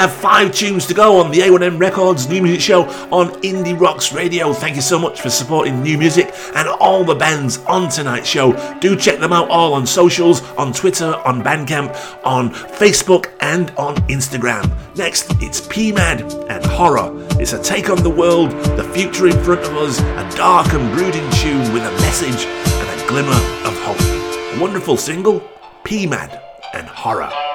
have 0.00 0.12
five 0.14 0.50
tunes 0.50 0.86
to 0.86 0.94
go 0.94 1.20
on 1.20 1.30
the 1.30 1.40
A1M 1.40 1.78
Records 1.78 2.26
New 2.26 2.40
Music 2.40 2.62
Show 2.62 2.84
on 3.10 3.28
Indie 3.42 3.78
Rocks 3.78 4.14
Radio. 4.14 4.50
Thank 4.54 4.74
you 4.74 4.80
so 4.80 4.98
much 4.98 5.20
for 5.20 5.28
supporting 5.28 5.82
new 5.82 5.98
music 5.98 6.32
and 6.54 6.66
all 6.66 7.04
the 7.04 7.14
bands 7.14 7.58
on 7.66 7.90
tonight's 7.90 8.26
show. 8.26 8.54
Do 8.80 8.96
check 8.96 9.18
them 9.18 9.34
out 9.34 9.50
all 9.50 9.74
on 9.74 9.86
socials, 9.86 10.40
on 10.52 10.72
Twitter, 10.72 11.14
on 11.26 11.42
Bandcamp, 11.42 11.94
on 12.24 12.48
Facebook, 12.48 13.30
and 13.40 13.72
on 13.72 13.96
Instagram. 14.08 14.74
Next, 14.96 15.32
it's 15.42 15.60
PMAD 15.60 16.48
and 16.48 16.64
Horror. 16.64 17.10
It's 17.38 17.52
a 17.52 17.62
take 17.62 17.90
on 17.90 18.02
the 18.02 18.08
world, 18.08 18.52
the 18.78 18.90
future 18.94 19.26
in 19.26 19.38
front 19.44 19.60
of 19.64 19.76
us, 19.76 20.00
a 20.00 20.34
dark 20.34 20.72
and 20.72 20.90
brooding 20.96 21.30
tune 21.32 21.74
with 21.74 21.82
a 21.82 21.92
message 22.00 22.46
and 22.46 23.02
a 23.02 23.06
glimmer 23.06 23.28
of 23.68 23.78
hope. 23.82 24.00
A 24.00 24.58
wonderful 24.62 24.96
single, 24.96 25.40
PMAD 25.84 26.40
and 26.72 26.86
Horror. 26.86 27.49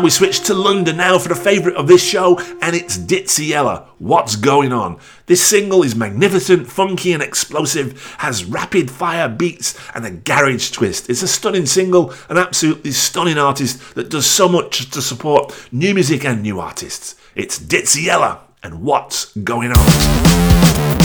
Well, 0.00 0.06
we 0.06 0.10
switch 0.12 0.40
to 0.44 0.54
London 0.54 0.96
now 0.96 1.18
for 1.18 1.28
the 1.28 1.34
favourite 1.34 1.76
of 1.76 1.86
this 1.86 2.02
show, 2.02 2.38
and 2.62 2.74
it's 2.74 2.96
Ditsea 2.96 3.48
Yella. 3.48 3.86
What's 3.98 4.34
going 4.34 4.72
on? 4.72 4.98
This 5.26 5.46
single 5.46 5.82
is 5.82 5.94
magnificent, 5.94 6.68
funky, 6.68 7.12
and 7.12 7.22
explosive, 7.22 8.16
has 8.16 8.46
rapid 8.46 8.90
fire 8.90 9.28
beats 9.28 9.78
and 9.94 10.06
a 10.06 10.10
garage 10.10 10.70
twist. 10.70 11.10
It's 11.10 11.20
a 11.20 11.28
stunning 11.28 11.66
single, 11.66 12.14
an 12.30 12.38
absolutely 12.38 12.92
stunning 12.92 13.36
artist 13.36 13.94
that 13.94 14.08
does 14.08 14.24
so 14.24 14.48
much 14.48 14.90
to 14.90 15.02
support 15.02 15.68
new 15.70 15.92
music 15.92 16.24
and 16.24 16.40
new 16.40 16.60
artists. 16.60 17.14
It's 17.34 17.58
Ditsea 17.58 18.04
Yella 18.04 18.40
and 18.62 18.80
What's 18.80 19.36
Going 19.36 19.72
On. 19.72 20.99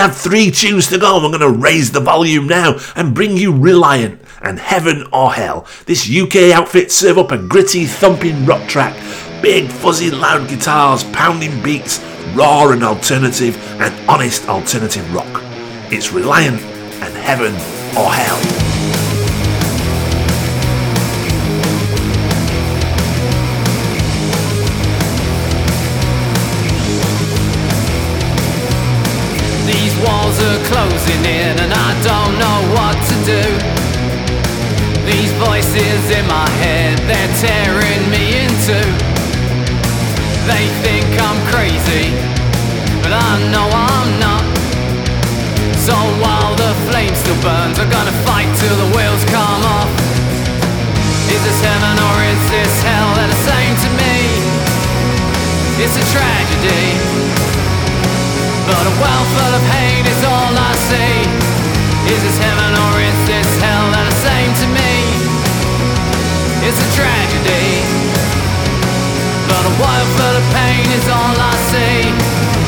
Have 0.00 0.16
three 0.16 0.50
tunes 0.50 0.86
to 0.86 0.98
go, 0.98 1.16
we're 1.16 1.28
going 1.28 1.40
to 1.40 1.60
raise 1.60 1.92
the 1.92 2.00
volume 2.00 2.46
now 2.46 2.78
and 2.96 3.14
bring 3.14 3.36
you 3.36 3.54
Reliant 3.54 4.18
and 4.40 4.58
Heaven 4.58 5.04
or 5.12 5.32
Hell. 5.32 5.66
This 5.84 6.08
UK 6.10 6.54
outfit 6.54 6.90
serve 6.90 7.18
up 7.18 7.32
a 7.32 7.38
gritty, 7.38 7.84
thumping 7.84 8.46
rock 8.46 8.66
track, 8.66 8.94
big, 9.42 9.70
fuzzy, 9.70 10.10
loud 10.10 10.48
guitars, 10.48 11.04
pounding 11.04 11.62
beats, 11.62 12.02
raw 12.34 12.70
and 12.70 12.82
alternative, 12.82 13.58
and 13.78 13.94
honest 14.08 14.48
alternative 14.48 15.14
rock. 15.14 15.42
It's 15.92 16.12
Reliant 16.12 16.62
and 16.62 17.14
Heaven 17.14 17.52
or 17.94 18.10
Hell. 18.10 18.29
Closing 31.00 31.24
in 31.24 31.56
and 31.58 31.72
I 31.72 31.90
don't 32.04 32.34
know 32.38 32.58
what 32.76 32.96
to 33.08 33.16
do. 33.24 33.44
These 35.08 35.32
voices 35.40 36.00
in 36.10 36.26
my 36.26 36.48
head, 36.60 36.98
they're 37.08 37.34
tearing 37.40 38.02
me 38.10 38.44
in 38.44 38.50
two. 38.68 38.90
They 40.44 40.64
think 40.84 41.08
I'm 41.20 41.40
crazy, 41.48 42.12
but 43.02 43.12
I 43.12 43.30
know 43.52 43.66
I'm 43.70 44.10
not. 44.20 44.44
So 45.86 45.94
while 46.20 46.54
the 46.56 46.72
flame 46.88 47.14
still 47.14 47.40
burns, 47.40 47.78
I'm 47.78 47.88
gonna 47.90 48.16
fight 48.28 48.50
till 48.60 48.76
the 48.76 48.88
wheels 48.96 49.24
come 49.32 49.62
off. 49.64 49.90
Is 51.32 51.40
this 51.42 51.60
heaven 51.64 51.96
or 51.96 52.16
is 52.28 52.42
this 52.50 52.74
hell? 52.82 53.08
They're 53.16 53.28
the 53.28 53.42
same 53.48 53.74
to 53.84 53.90
me. 54.00 54.16
It's 55.80 55.96
a 55.96 56.04
tragedy. 56.12 57.39
But 58.70 58.86
a 58.86 58.94
world 59.02 59.28
full 59.34 59.54
of 59.58 59.64
hate 59.74 60.06
is 60.06 60.22
all 60.22 60.54
I 60.54 60.72
see. 60.86 61.26
Is 62.06 62.22
this 62.22 62.38
heaven 62.38 62.70
or 62.86 62.92
is 63.02 63.18
this 63.26 63.50
hell? 63.58 63.86
They're 63.90 64.06
the 64.06 64.18
same 64.22 64.52
to 64.62 64.66
me. 64.70 64.94
It's 66.62 66.78
a 66.78 66.88
tragedy. 66.94 67.82
But 69.50 69.62
a 69.66 69.74
world 69.74 70.10
full 70.14 70.36
of 70.38 70.46
pain 70.54 70.86
is 70.86 71.06
all 71.10 71.34
I 71.34 71.54
see. 71.74 72.59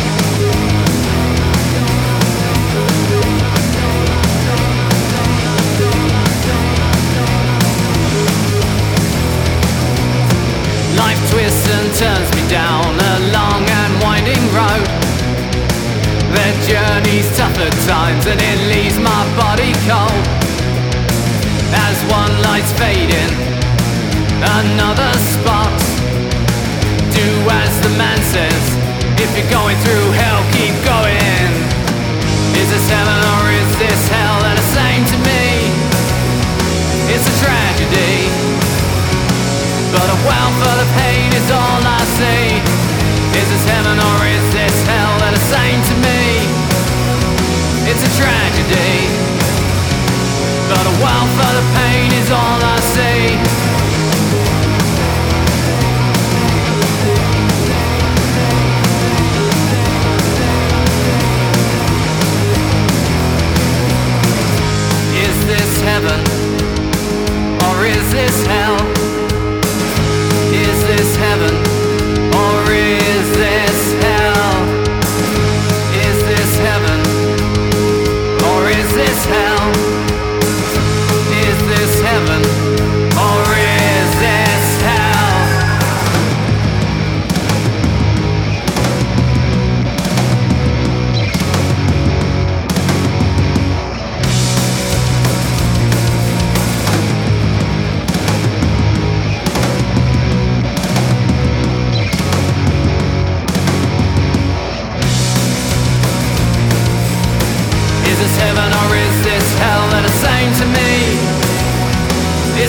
Journey's 16.73 17.29
tough 17.37 17.53
at 17.61 17.75
times 17.85 18.25
and 18.25 18.41
it 18.41 18.59
leaves 18.73 18.97
my 18.97 19.23
body 19.37 19.77
cold. 19.85 20.25
As 21.69 22.01
one 22.09 22.33
light's 22.49 22.73
fading, 22.81 23.33
another 24.41 25.13
sparks. 25.37 25.85
Do 27.13 27.29
as 27.61 27.73
the 27.85 27.93
man 28.01 28.17
says. 28.33 28.65
If 29.21 29.29
you're 29.37 29.53
going 29.53 29.77
through 29.85 30.17
hell, 30.17 30.41
keep 30.57 30.73
going. 30.89 31.45
Is 32.57 32.69
this 32.73 32.87
heaven 32.89 33.21
or 33.21 33.43
is 33.53 33.71
this 33.77 34.01
hell? 34.09 34.41
They're 34.41 34.57
the 34.57 34.71
same 34.73 35.03
to 35.13 35.19
me. 35.29 35.45
It's 37.13 37.29
a 37.29 37.35
tragedy. 37.45 38.33
But 39.93 40.09
a 40.09 40.19
well 40.25 40.51
full 40.57 40.79
of 40.81 40.89
pain 41.05 41.37
is 41.37 41.49
all 41.53 41.81
I 41.85 42.01
see. 42.17 42.49
Is 43.37 43.47
this 43.53 43.65
heaven 43.69 44.01
or 44.01 44.19
is 44.25 44.47
this 44.57 44.77
hell? 44.89 45.13
They're 45.21 45.37
the 45.37 45.47
same 45.53 45.81
to 45.85 45.97
me. 46.01 46.62
It's 47.95 48.05
a 48.05 48.23
tragedy. 48.23 49.05
But 50.67 50.81
a 50.81 50.95
well 51.05 51.27
full 51.37 51.57
of 51.61 51.67
pain 51.77 52.11
is 52.13 52.31
all 52.31 52.59
I 52.65 52.81
see. 52.95 53.37
Is 65.27 65.37
this 65.45 65.81
heaven 65.83 66.21
or 67.69 67.85
is 67.85 68.11
this 68.11 68.47
hell? 68.47 68.81
Is 70.51 70.79
this 70.87 71.17
heaven 71.17 71.55
or 72.33 72.73
is 72.73 73.37
this 73.37 73.52
hell? 79.27 79.62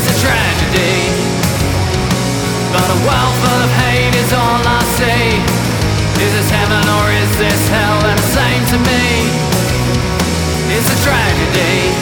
It's 0.04 0.20
a 0.20 0.28
tragedy. 0.28 1.00
But 2.76 2.88
a 2.92 3.00
world 3.08 3.36
full 3.40 3.62
of 3.64 3.72
hate 3.88 4.16
is 4.20 4.34
all 4.34 4.60
I 4.60 4.84
see. 5.00 5.40
Is 6.20 6.32
this 6.36 6.50
heaven 6.52 6.84
or 7.00 7.08
is 7.08 7.32
this 7.40 7.62
hell? 7.72 8.02
They're 8.04 8.20
the 8.20 8.32
same 8.36 8.64
to 8.68 8.78
me. 8.84 9.32
It's 10.76 10.92
a 10.92 11.00
tragedy. 11.08 11.96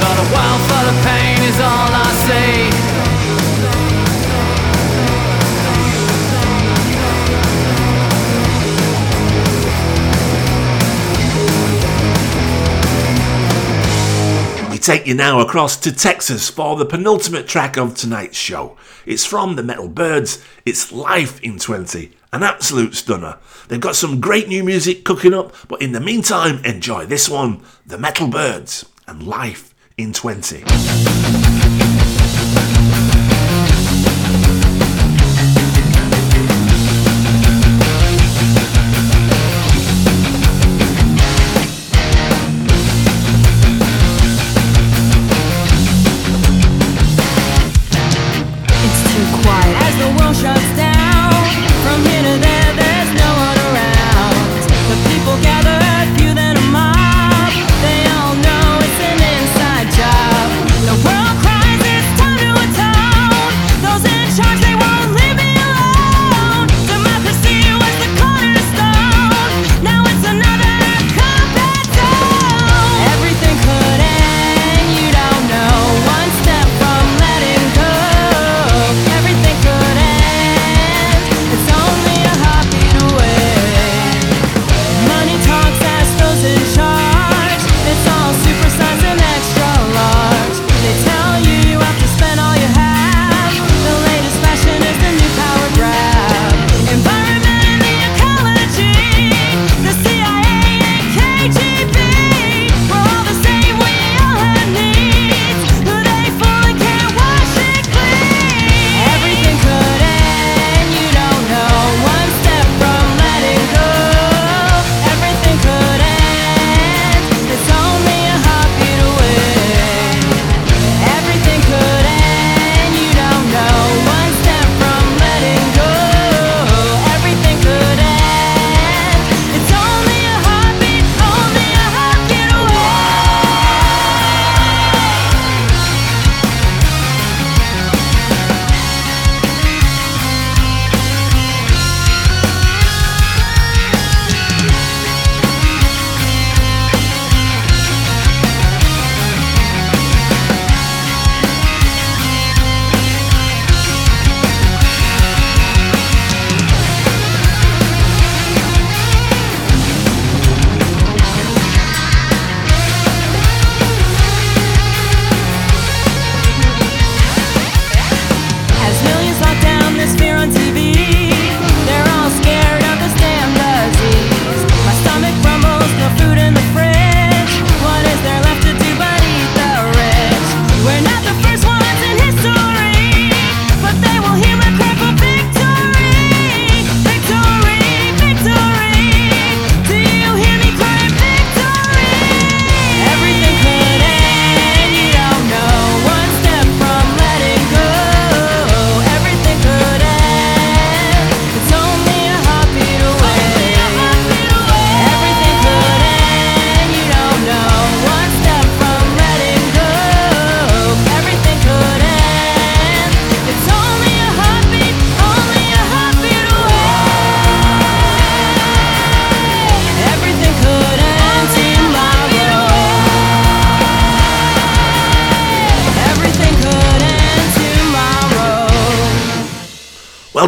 But 0.00 0.16
a 0.24 0.26
world 0.32 0.62
full 0.72 0.88
of 0.88 0.96
pain 1.04 1.36
is 1.44 1.60
all 1.60 1.92
I 1.92 2.08
see. 2.24 3.07
Take 14.88 15.06
you 15.06 15.12
now 15.12 15.40
across 15.40 15.76
to 15.80 15.92
Texas 15.92 16.48
for 16.48 16.74
the 16.74 16.86
penultimate 16.86 17.46
track 17.46 17.76
of 17.76 17.94
tonight's 17.94 18.38
show. 18.38 18.78
It's 19.04 19.26
from 19.26 19.54
the 19.54 19.62
Metal 19.62 19.86
Byrds. 19.86 20.42
It's 20.64 20.90
Life 20.90 21.38
in 21.42 21.58
20, 21.58 22.10
an 22.32 22.42
absolute 22.42 22.94
stunner. 22.94 23.36
They've 23.68 23.78
got 23.78 23.96
some 23.96 24.18
great 24.18 24.48
new 24.48 24.64
music 24.64 25.04
cooking 25.04 25.34
up, 25.34 25.54
but 25.68 25.82
in 25.82 25.92
the 25.92 26.00
meantime, 26.00 26.64
enjoy 26.64 27.04
this 27.04 27.28
one 27.28 27.60
The 27.84 27.98
Metal 27.98 28.28
Byrds 28.28 28.86
and 29.06 29.24
Life 29.24 29.74
in 29.98 30.14
20. 30.14 30.64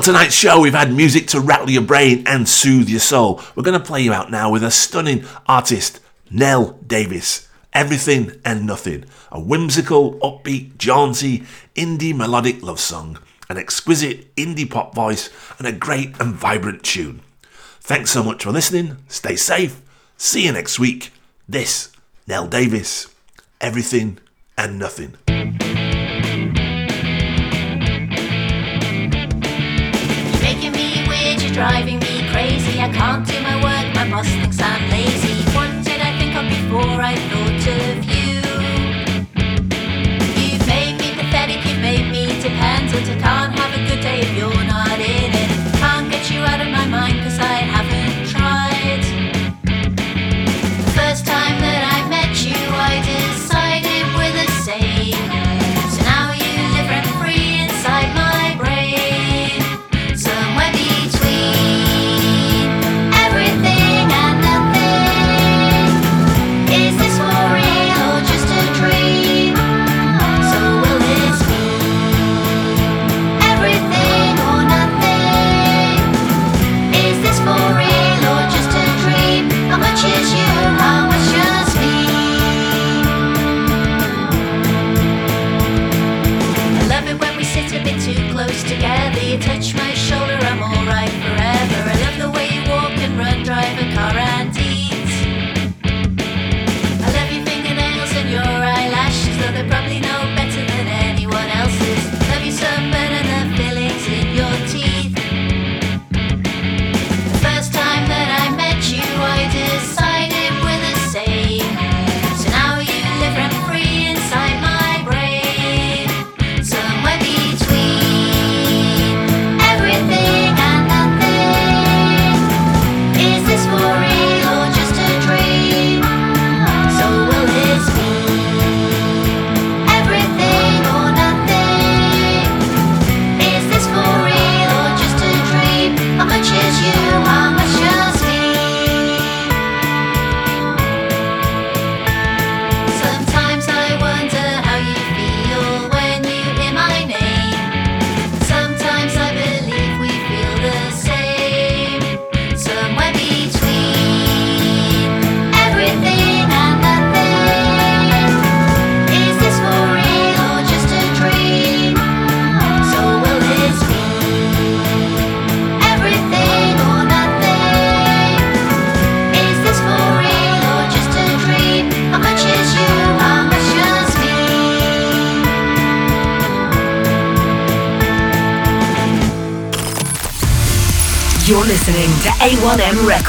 On 0.01 0.05
tonight's 0.05 0.35
show, 0.35 0.59
we've 0.59 0.73
had 0.73 0.95
music 0.95 1.27
to 1.27 1.41
rattle 1.41 1.69
your 1.69 1.83
brain 1.83 2.23
and 2.27 2.49
soothe 2.49 2.89
your 2.89 3.01
soul. 3.01 3.43
We're 3.55 3.65
going 3.65 3.79
to 3.79 3.87
play 3.87 4.01
you 4.01 4.15
out 4.15 4.31
now 4.31 4.51
with 4.51 4.65
a 4.65 4.71
stunning 4.71 5.27
artist, 5.47 6.01
Nell 6.31 6.79
Davies. 6.87 7.47
Everything 7.75 8.41
and 8.43 8.67
Nothing, 8.67 9.05
a 9.31 9.39
whimsical, 9.39 10.15
upbeat, 10.21 10.79
jaunty, 10.79 11.41
indie 11.75 12.17
melodic 12.17 12.63
love 12.63 12.81
song, 12.81 13.19
an 13.51 13.59
exquisite 13.59 14.35
indie 14.37 14.71
pop 14.71 14.95
voice, 14.95 15.29
and 15.59 15.67
a 15.67 15.73
great 15.73 16.19
and 16.19 16.35
vibrant 16.35 16.83
tune. 16.83 17.21
Thanks 17.83 18.11
so 18.11 18.23
much 18.23 18.45
for 18.45 18.53
listening. 18.53 18.97
Stay 19.09 19.37
safe. 19.37 19.83
See 20.17 20.47
you 20.47 20.53
next 20.53 20.79
week. 20.79 21.13
This, 21.47 21.93
Nell 22.27 22.47
Davies, 22.47 23.07
Everything 23.61 24.17
and 24.57 24.79
Nothing. 24.79 25.40
Driving 31.53 31.99
me 31.99 32.31
crazy. 32.31 32.81
I 32.81 32.89
can't 32.93 33.27
do 33.27 33.41
my 33.43 33.57
work. 33.57 33.95
My 33.95 34.09
boss 34.09 34.29
thinks 34.29 34.61
I'm 34.61 34.91
lazy. 34.91 35.35
What 35.55 35.85
did 35.85 36.01
I 36.01 36.17
think 36.19 36.37
of 36.37 36.49
before 36.49 37.03
I 37.03 37.17
thought? 37.17 37.60